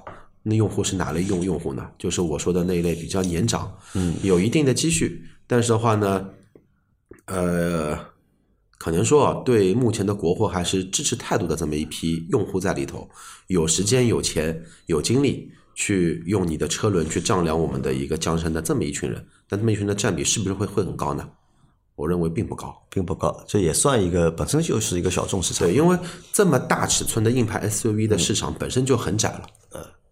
[0.50, 1.86] 那用户是哪类用用户呢？
[1.98, 6.30] 就是我说的那一类比较年长，嗯，有一定的积蓄，但是的话呢，
[7.26, 7.98] 呃，
[8.78, 13.10] 可能说啊，对目前的国货还是支持态度的这么一批用户在里头，
[13.48, 21.28] 有时间、有钱、有精力去用你的车轮去丈量我们的一个江山的这么一群人，但这么一群的占比是不是会会很高呢？
[21.96, 25.68] 我认为并不高，并不高，这也算一个本身就是一个小众市场。
[25.68, 25.98] 对，因为
[26.32, 29.42] 这么大尺寸的硬派 SUV 的市场本身就很窄了。
[29.67, 29.67] 呃，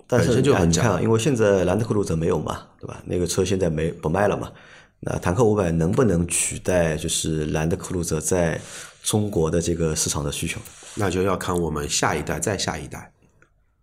[0.07, 3.01] 但是就很窄你看啊，因为现在兰德酷路泽没有嘛，对吧？
[3.05, 4.51] 那个车现在没不卖了嘛。
[4.99, 8.59] 那坦克五百能不能取代就是兰德酷路泽在
[9.03, 10.59] 中国的这个市场的需求？
[10.95, 13.11] 那就要看我们下一代再下一代。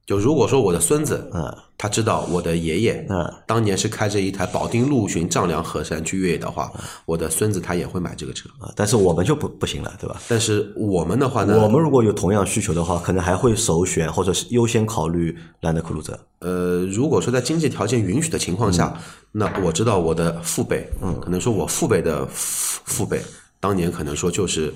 [0.05, 6.73] 就如果说我的孙子，嗯，他知道我的爷爷，嗯，当年是开着一台保定陆巡丈量河山去越野的话，
[7.07, 8.49] 我的孙子他也会买这个车。
[8.59, 10.21] 啊，但是我们就不不行了，对吧？
[10.29, 16.19] 但是我们的话呢，我们如果有同样需求的话，可能还会首选或者是优先考虑兰德酷路泽。
[16.41, 18.93] 呃，如果说在经济条件允许的情况下，
[19.31, 23.23] 那我知道我的父辈，嗯，可能说我父辈的父父辈，
[23.61, 24.75] 当年可能说就是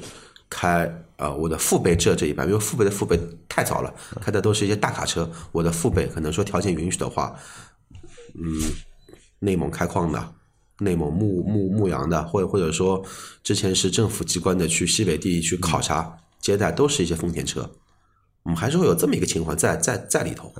[0.49, 5.31] 开呃我的父辈这这一班，因为父辈的父辈太早了，开的都是一些大卡车。
[5.53, 7.35] 我的父辈可能说条件允许的话，
[8.35, 8.61] 嗯，
[9.41, 10.35] 内蒙开矿的，
[10.81, 13.03] 内蒙牧牧牧羊的，或者或者说
[13.43, 17.69] 之前是政府机关的去西北地区考察接待，都是一些丰田车。
[18.43, 20.53] 我们还是会有这么一个情况在在在里头。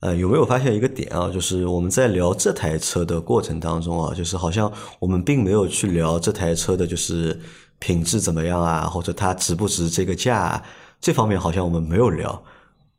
[0.00, 1.28] 呃，有没有发现一个点啊？
[1.28, 7.40] 就是我们在聊这台车的过程当中啊，就是好像我们并没有去聊这台车的，就是
[7.78, 10.62] 品质怎么样啊，或者它值不值这个价啊，
[11.00, 12.42] 这方面好像我们没有聊。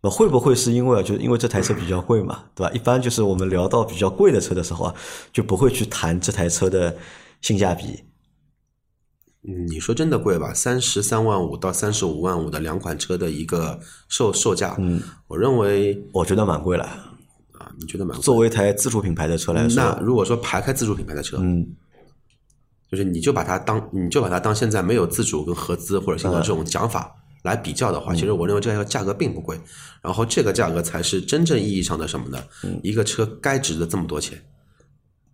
[0.02, 2.72] 那会不会是因为啊，就是因为这台车比较贵嘛，对吧？
[2.74, 4.96] 一般就是我们聊到比较贵的车的时候啊，
[5.34, 6.96] 就不会去谈这台车的
[7.42, 8.06] 性价比。
[9.44, 10.54] 嗯，你说真的贵吧？
[10.54, 16.86] 三十三万五到三十五万五的两款车的一个售售价，嗯，我认为我觉得蛮贵了。
[17.58, 18.24] 啊，你觉得蛮贵？
[18.24, 21.68] 作为一台自主品牌的车来说，那如果说排开自主品牌的车，嗯，
[22.92, 29.60] 就是你就把它当你就把它当现在没有自主跟合资或者现在这种讲法来比较的话，其实我认为这个价格并不贵。
[30.02, 32.38] 然后这个价格才是真正意义上的什么呢？
[32.82, 34.42] 一个车该值的这么多钱。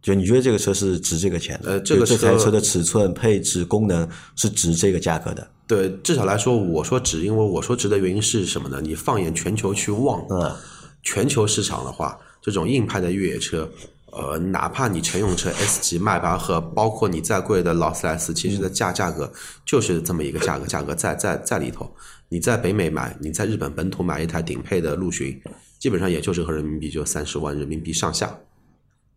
[0.01, 1.71] 就你觉得这个车是值这个钱的？
[1.71, 5.47] 呃这个就这台车车的尺寸、配置、功能是值这个价格的。
[5.65, 8.79] 对，至少来说，我说值，因为我说值的原因是什么呢？
[8.83, 10.55] 你放眼全球去望，嗯，
[11.01, 13.67] 全球市场的话，这种硬派的越野车，
[14.15, 19.31] 呃，哪怕你乘用车 S 级、迈巴赫，包括你再贵的劳斯莱斯，其实的价价格
[19.65, 21.93] 就是这么一个价格，价格在在在里头。
[22.29, 25.39] 你在北美买，你在日本本土买一台顶配的陆巡，
[25.79, 28.35] 基本上也就是和人民币就三十万人民币上下。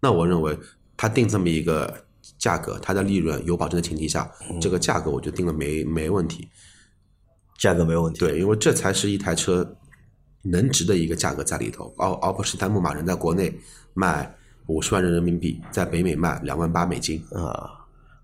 [0.01, 0.59] 那我认为，
[0.97, 2.05] 他定这么一个
[2.37, 4.31] 价格，它的利润有保证的前提下，
[4.61, 6.49] 这个价格我就定了没没问题。
[7.57, 8.19] 价格没有问题。
[8.19, 9.77] 对，因为这才是一台车
[10.43, 13.59] 能值的一个价格在里头，而而不是在牧马人在国内
[13.95, 14.33] 卖
[14.69, 17.23] 五十万人民币，在北美卖两万八美金。
[17.33, 17.69] 啊，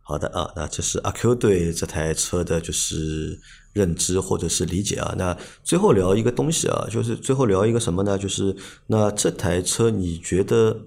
[0.02, 3.38] 好的啊，那这是阿 Q 对这台车的就是
[3.72, 5.14] 认知或者是理解啊。
[5.18, 8.16] 那最后聊一个东西啊，就是最后聊一个什么呢？
[8.16, 8.54] 就是
[8.87, 10.78] 那这台车你觉得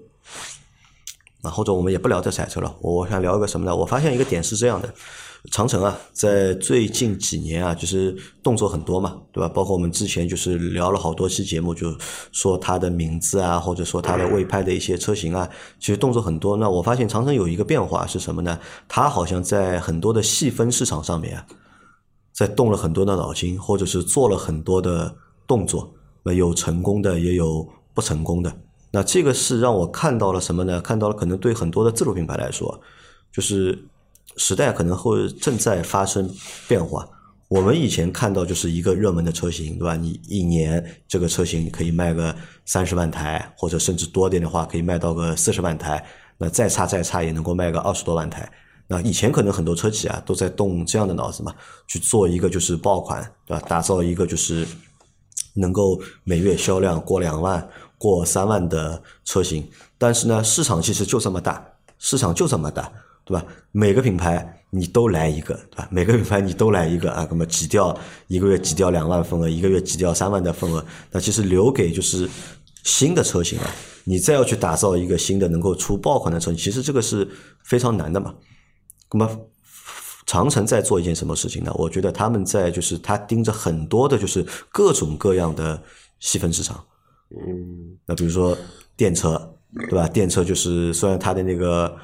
[1.42, 3.74] 啊，或者我们也不聊这台车了，我我想聊一个什么呢？
[3.74, 4.94] 我发现一个点是这样的。
[5.52, 9.48] 长城啊，在最近几年啊，就是动作很多嘛，对吧？
[9.48, 11.96] 包括我们之前就是聊了好多期节目，就
[12.32, 15.48] 说它的名字啊，或者说它的未拍的一些车型啊，
[15.78, 16.56] 其实动作很多。
[16.56, 18.58] 那我发现长城有一个变化是什么呢？
[18.88, 21.46] 它好像在很多的细分市场上面啊，
[22.32, 25.14] 在动了很多的脑筋，或者是做了很多的
[25.46, 28.52] 动作，那有成功的，也有不成功的。
[28.90, 30.80] 那这个是让我看到了什么呢？
[30.80, 32.80] 看到了可能对很多的自主品牌来说，
[33.30, 33.78] 就是
[34.38, 36.34] 时代可能会正在发生
[36.66, 37.06] 变化。
[37.48, 39.96] 我们以前看到就是一个热门的车型，对吧？
[39.96, 42.34] 你一年这个车型可以卖个
[42.64, 46.04] 三十万台，或者甚至多点的话，可以卖到个四十万台。
[46.36, 48.50] 那再差再差也能够卖个二十多万台。
[48.86, 51.54] 那以前可能很多车企啊都在动这样的脑子嘛，
[51.86, 53.66] 去做一个就是爆款，对吧？
[53.66, 54.66] 打造一个就是
[55.54, 57.66] 能够每月销量过两万、
[57.96, 59.66] 过三万的车型。
[59.96, 61.66] 但是呢，市场其实就这么大，
[61.98, 62.92] 市场就这么大，
[63.28, 63.44] 对吧？
[63.72, 65.86] 每个品牌你都来一个，对吧？
[65.90, 67.94] 每个品牌你都来一个啊，那么挤掉
[68.26, 72.26] 一个月挤掉两万份额，一个月挤掉三万的份额，那其实留给就是
[72.84, 73.70] 新的车型啊，
[74.04, 77.28] 你再要去打造一个新的能够出爆款的车型，其实这个是
[77.64, 78.34] 非常难的嘛。
[79.12, 79.30] 那么
[80.26, 81.72] 长城在做一件什么事情呢？
[81.74, 85.82] 我觉得他们在就是他盯着很多的就是各种各样的
[86.18, 86.82] 细分市场。
[87.30, 88.56] 嗯，那比如说
[88.96, 89.54] 电车，
[89.88, 90.08] 对吧？
[90.08, 91.94] 电车就是虽然它的那个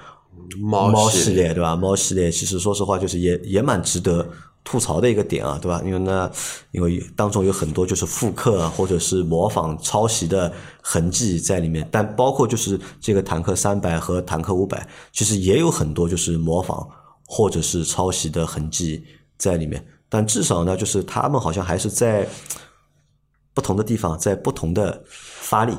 [0.60, 1.76] 猫猫系系列，对吧？
[1.76, 4.26] 猫系列其实说实话就是也也蛮值得
[4.62, 5.82] 吐槽的一个点啊，对吧？
[5.84, 6.30] 因为呢，
[6.72, 16.88] 因为当中有很多就是复刻啊或者是模仿、抄袭的痕迹在里面，但包括就是这个坦克三百和坦克五百，其实也有很多就是模仿
[17.26, 19.04] 或者是抄袭的痕迹
[19.36, 19.84] 在里面。
[20.08, 22.26] 但至少呢，就是他们好像还是在
[23.52, 25.74] 不同的地方在不同的发力。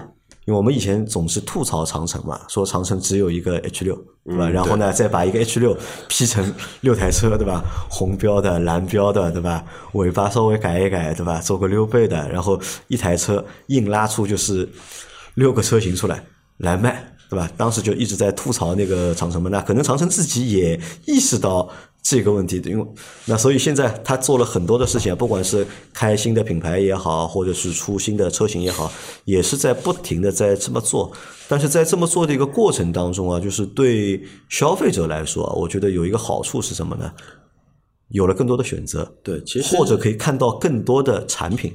[0.46, 4.48] 因为我们以前总是吐槽长城嘛，说长城只有一个 H 六，对吧？
[4.48, 5.76] 嗯然后呢，再把一个 H 六
[6.08, 7.64] P 成六台车，对吧？
[7.90, 9.64] 红标的、蓝标的，对吧？
[9.94, 11.42] 尾巴稍微改一改，对吧？
[11.42, 14.70] 做个溜背的，然后一台车硬拉出就是
[15.34, 16.24] 六个车型出来
[16.58, 17.50] 来卖，对吧？
[17.58, 21.68] 当时就一直在吐槽那个长城嘛，那可能长城自己也意识到
[22.08, 22.86] 这个问题的，因为
[23.26, 28.94] 那所以现在他做了很多的事情啊，不管是开新的品牌也好，或者是出新的车型也好，
[29.24, 31.12] 也是在不停的在这么做。
[31.48, 37.12] 但是在这么做的一个过程当中啊，就是对消费者来说啊，我觉得有一个好处是什么呢？
[38.10, 41.74] 有了更多的选择，对，其实或者可以看到更多的产品。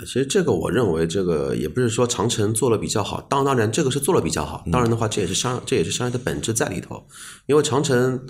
[0.00, 7.04] 其实这个我认为，这个也不是说长城做了比较好，当当然这个是做了比较好，当然的话这也是商这也是商业的本质在里头，
[7.46, 8.20] 因为长城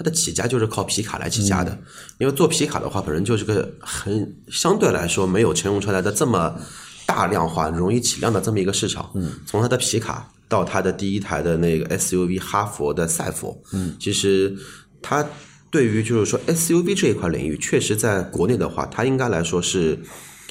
[0.00, 1.78] 它的起家就是靠皮卡来起家的，
[2.16, 6.58] 因为做皮卡的话本身就是个很相对来说没有乘用车来的这么
[7.04, 14.56] 大量化、容易起量的这么一个市场，嗯，从它的皮卡到它的第一台的那个 SUV 哈佛的赛佛，嗯，其实
[15.02, 15.22] 它
[15.70, 20.00] 对于就是说 SUV 这一块领域，确实在国内的话，它应该来说是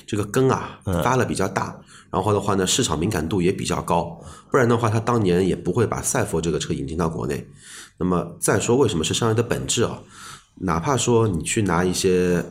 [0.06, 1.76] 这个根啊发了比较大，
[2.12, 4.22] 然后的话呢，市场敏感度也比较高，
[4.52, 7.48] 不然的话，它当年也不会把赛佛这个车引进到国内。
[8.00, 10.00] 那么再说为什么是商业的本质啊？
[10.62, 12.44] 哪怕说你去拿一些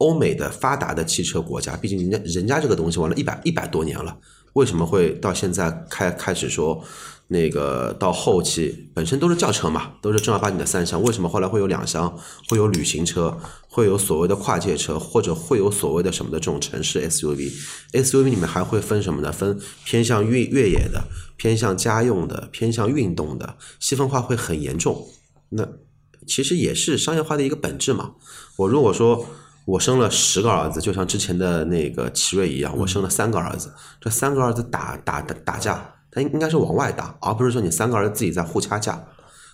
[0.00, 4.16] 欧美的发达的汽车国家，毕竟人家人家这个东西玩了一百一百多年了，
[4.54, 6.82] 为什么会到现在开开始说
[7.28, 13.38] 那个到后期本身都是轿车嘛，都是正儿八经的三厢，为什么后来会有两厢，会有旅行车，
[13.68, 19.30] 会有所谓的跨界车，或者会有所谓的什么的这种城市 SUV？SUV 里面还会分什么呢？
[19.30, 21.04] 分偏向越越野的，
[21.36, 25.06] 偏向家用的，偏向运动的，细分化会很严重。
[25.50, 25.68] 那
[26.26, 28.12] 其实也是商业化的一个本质嘛。
[28.56, 29.26] 我如果说
[29.70, 39.00] 我生了十个儿子，就像之前的那个奇瑞一样，我生了三个儿子，这三个儿子打打打打架，他应应该是往外打，而不是说你三个儿子自己在互掐架。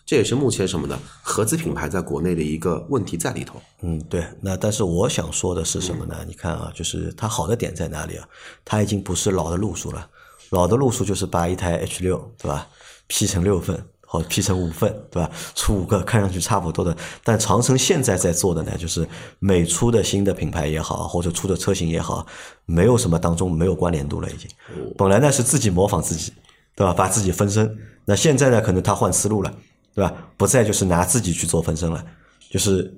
[0.07, 0.99] 这也是目前什么呢？
[1.21, 3.61] 合资品牌在国内的一个问题在里头。
[3.83, 4.25] 嗯，对。
[4.41, 6.17] 那但是我想说的是什么呢？
[6.27, 8.27] 你看啊，就是它好的点在哪里啊？
[8.65, 10.09] 它已经不是老的路数了，
[10.51, 12.67] 老的路数就是把一台 H 六，对吧
[13.09, 15.31] 劈成六份或者 P 成五份，对吧？
[15.55, 16.97] 出五个看上去差不多的。
[17.23, 19.07] 但长城现在在做的呢，就是
[19.39, 22.27] 每出的新的品牌也好，或者出的车型也好，
[22.65, 24.49] 没有什么当中没有关联度了，已经。
[24.97, 26.33] 本来呢是自己模仿自己，
[26.75, 26.95] 对吧？
[26.95, 27.77] 把自己分身。
[28.05, 29.53] 那现在呢，可能他换思路了。
[29.95, 30.13] 对吧？
[30.37, 32.05] 不再就是拿自己去做分身了，
[32.51, 32.95] 就是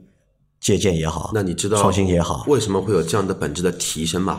[0.58, 4.36] 借鉴也好，那你知道创新也好，为什么会有这样的本质的提升吗？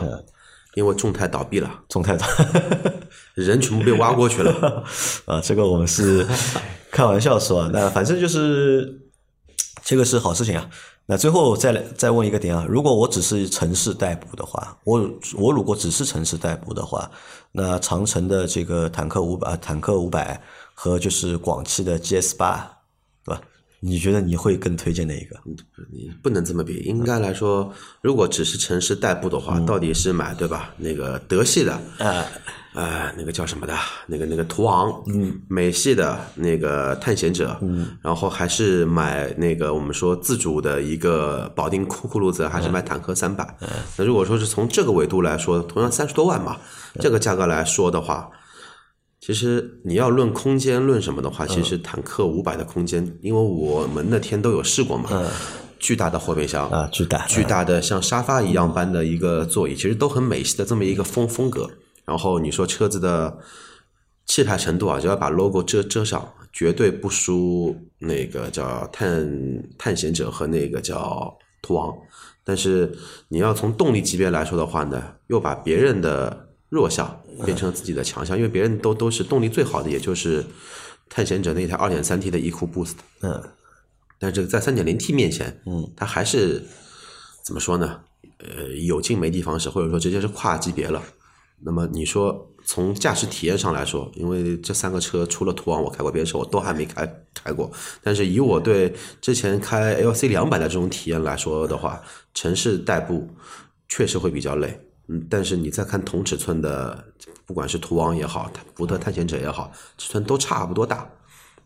[0.74, 2.24] 因为众泰倒闭了，众泰的
[3.34, 4.84] 人全部被挖过去了。
[5.26, 6.26] 啊，这个我们是
[6.90, 9.00] 开玩笑说，那反正就是
[9.82, 10.68] 这个是好事情啊。
[11.06, 17.10] 那最后再来再问一个点啊，如果我只是城市代步的话，我我如果只是城市代步的话，
[17.50, 20.40] 那长城的这个坦克五百、坦克五百
[20.72, 22.79] 和就是广汽的 GS 八？
[23.82, 25.36] 你觉得你会更推荐哪一个？
[25.90, 27.72] 你不能这么比，应该来说，
[28.02, 30.74] 如果只是城市代步的话，到底是买对吧？
[30.76, 32.26] 那个德系的，啊，
[32.74, 33.74] 呃，那个叫什么的，
[34.06, 43.56] 那个那个途昂，嗯，美系的那个探险者，嗯，然后还是买那个我们说自主的一个保定酷酷路泽，还是买坦克三百？
[43.96, 46.58] 那如果说是从这个维度来说，同样三十多万嘛，
[47.00, 48.30] 这个价格来说的话。
[49.20, 55.10] 其实你要论空间论什么的话，其实坦克五百的空间，因为我们那天都有试过嘛，
[55.78, 61.70] 巨大的后备箱啊，巨大巨大的像沙发一样般的一个座椅，其实都很美系的这么一个风风格。
[62.06, 63.38] 然后你说车子的
[64.26, 71.94] 气派程度啊，就要把 logo 遮遮上，绝对不输那个叫探探险者和那个叫途昂，
[72.42, 72.90] 但是
[73.28, 80.42] 你要从动力级别来说的话呢，又把别人的弱项变成自己的强项，因为别人都都是动力最好的，也就是
[81.08, 83.42] 探险者那台二点三 T 的 EQ Boost，嗯，
[84.18, 86.64] 但是这个在三点零 T 面前，嗯，它还是
[87.44, 88.00] 怎么说呢？
[88.38, 91.02] 呃，有劲没地方使，或者说直接是跨级别了。
[91.62, 97.70] 那么你说从驾驶体验上来说，因为这三个车除了途昂我开过，别的车我都还没开开过。
[98.02, 102.00] 但是以我对之前开 LC 两百的这种体验来说的话，
[102.32, 103.28] 城市代步
[103.88, 104.80] 确实会比较累。
[105.10, 107.04] 嗯，但是你再看同尺寸的，
[107.44, 111.10] 不管是途昂也好，福特探险者也好，尺寸都差不多大。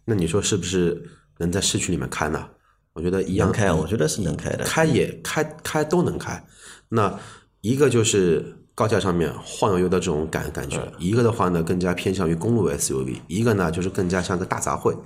[0.06, 1.06] 那你说是不是
[1.38, 2.48] 能在市区里面开呢？
[2.94, 4.64] 我觉得一样能开，我觉得是能开的。
[4.64, 6.42] 开也开开都能开。
[6.88, 7.18] 那
[7.60, 14.96] 一个就是高架上面晃悠悠的这种感感觉，一个的话呢更加偏向于公路 SUV，一个呢就是更加像个大杂烩，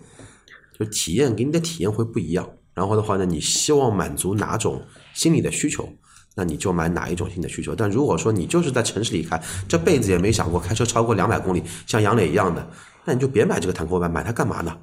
[0.79, 2.49] 就体验给你的体验会不一样。
[2.75, 4.81] 然后的话呢，你希望满足哪种
[5.15, 5.89] 心理的需求，
[6.39, 7.75] 那你就买哪一种新的需求。
[7.75, 12.65] 但如果说你就是在城市里开，这辈子也没想过开车超过两百公里，像杨磊一样的，
[13.05, 14.79] 那你就别买这个坦克版，买它干嘛呢？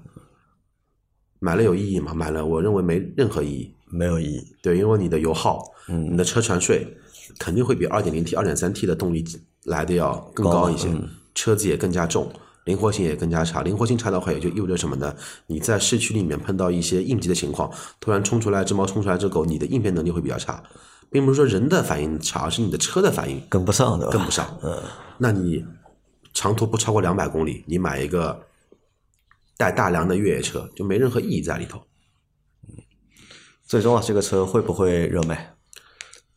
[1.39, 2.13] 买了有意义吗？
[2.13, 3.73] 买了，我认为没任何意义。
[3.89, 4.45] 没有意义。
[4.61, 6.85] 对，因为你的油耗，嗯，你的车船税
[7.39, 9.23] 肯定会比二点零 T、二点三 T 的动力
[9.63, 10.89] 来的要更高一些，
[11.35, 12.29] 车子也更加重，
[12.65, 13.61] 灵活性也更加差。
[13.61, 15.15] 灵活性差的话，也就意味着什么呢？
[15.47, 20.61] 你在市区里面碰到一些应急的情况，突然冲出来只猫，冲出来只狗，你的应变能力会比较差，
[21.15, 24.59] 并不是说人的反应差，而是你的车的反应跟不上的，跟不上。
[24.61, 24.83] 嗯，
[25.17, 25.65] 那你
[26.33, 28.37] 长途不超过两百公里，你买一个
[29.55, 31.81] 带大梁的越野车，就没任何意义在里头。
[33.65, 35.55] 最终啊，这个车会不会热卖？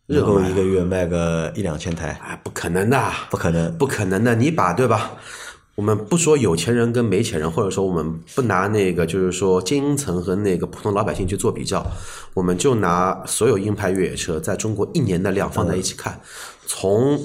[0.07, 2.11] 热够一个月卖个一两千台？
[2.23, 4.37] 哎，不可能的，不可能，不可能的。
[4.37, 5.11] 你把对吧？
[5.79, 11.87] 我们不说有钱人跟没钱人，或者说我们不拿那个就是说精英层和那个普通老百姓去做比较，
[12.35, 16.21] 我们就拿所有硬派越野车在中国一年的量放在一起看，
[16.67, 17.17] 从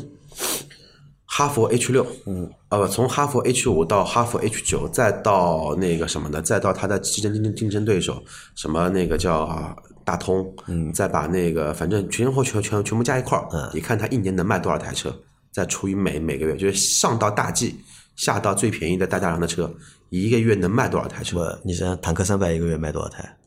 [1.26, 6.40] 哈佛 H 六，嗯，呃，从哈佛 H 五到哈佛 H 九，再到那个什么的？
[6.40, 8.22] 再到它的竞争竞争竞争对手，
[8.54, 9.76] 什么那个叫。
[10.06, 15.16] 大通，嗯，再把那个反正全货全全全部加一块儿，嗯，你看它一年能卖多少台车，
[15.50, 17.74] 再除以每每个月，就是上到大 G，
[18.16, 19.74] 下到最便宜的大大梁的车，
[20.10, 21.60] 一个月能卖多少台车？
[21.64, 23.38] 你想坦克三百一个月卖多少台？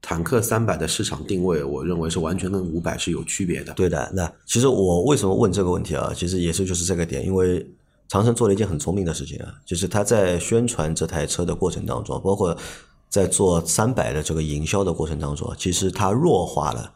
[0.00, 3.72] 坦克三百的市场定位，我认为是完全跟五百是有区别的。
[3.74, 6.12] 对的，那其实我为什么问这个问题啊？
[6.14, 7.66] 其实也是就是这个点，因为
[8.08, 12.56] 长城做了一件很聪明的事情啊，就是他在宣传这台车的过程当中，包括。
[13.08, 16.92] 在做三百的这个营销的过程当中，其实他弱化了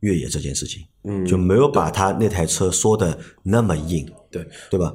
[0.00, 4.94] 越野这件事情，嗯，就没有把他那台车说的那么硬，对对吧？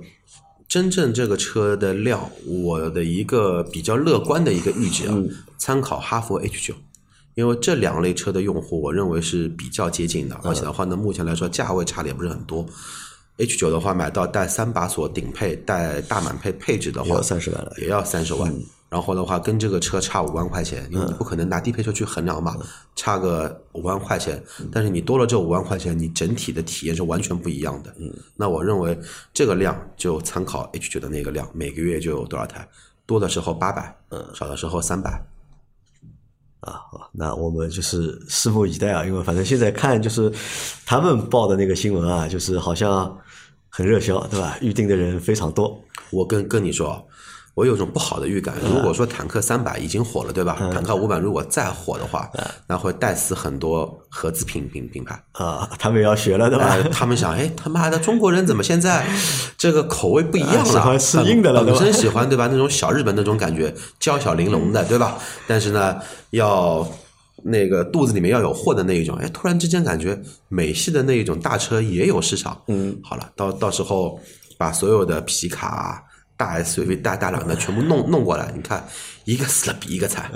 [0.68, 5.16] 真正这个车的料，我的一个比较乐观的一个预计啊，
[5.58, 6.74] 参考哈弗 H 九，
[7.36, 12.66] 因为这两类车的用户，我认为是比较接近的，而且的话呢，目前来说价位差的也不是很多。
[13.38, 17.88] H 九的话，买到带三把锁顶配、带大满配配置的话，要三十万了，也。
[17.88, 18.54] 要三十万。
[18.94, 22.56] 然后的话，跟这个车差五万块钱，因为你不可能拿低配车去衡量嘛，
[22.96, 24.40] 差个五万块钱。
[24.72, 27.92] 但是你多了这五万块钱，你整体的体验是完全不一样的。
[28.00, 28.96] 嗯，那我认为
[29.34, 32.70] 这个量就参考 H 九的那个量，每个月就有多少台，
[33.08, 35.10] 多的时候八百，嗯，少的时候三百。
[36.60, 40.32] 啊，好，那我们就是拭目以待啊，因为反正现在看就是
[40.86, 43.18] 他们报的那个新闻啊，就是好像
[43.70, 44.56] 很热销，对吧？
[44.62, 45.84] 预定的人非常多。
[46.12, 47.04] 我跟跟你说。
[47.56, 50.58] 我有种不好的预感，如果说坦克三百已经火了，对吧？
[50.74, 52.28] 坦克五百如果再火的话，
[52.68, 55.70] 那会带死很多合资品品品牌啊！
[55.78, 56.76] 他们要学了，对吧？
[56.92, 59.08] 他们想，哎，他妈的，中国人怎么现在
[59.56, 60.66] 这个口味不一样了？
[60.66, 62.48] 喜欢吃硬的了，本身喜欢对吧？
[62.52, 65.20] 那种小日本那种感觉，娇小玲珑的，对吧？
[65.48, 66.00] 但是呢，
[66.32, 66.88] 要
[67.44, 72.60] 那个肚子里面要有货的那一种，哎，突然之间感觉美系的那一种大车也有市场。
[72.68, 74.20] 嗯，好了，到到时候
[74.58, 76.04] 把所有的皮卡。
[76.44, 78.86] 大 SUV 大大两的全部弄弄过来，你看
[79.24, 80.30] 一个死了比一个惨。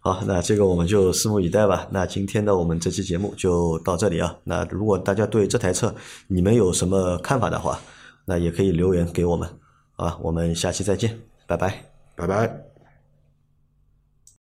[0.00, 1.86] 好，那这个我们就拭目以待吧。
[1.90, 4.34] 那今天的我们这期节目就到这里啊。
[4.44, 5.94] 那如果大家对这台车
[6.28, 7.78] 你们有什么看法的话，
[8.24, 9.46] 那也可以留言给我们。
[9.94, 11.84] 好吧，我们下期再见，拜拜，
[12.16, 12.71] 拜拜。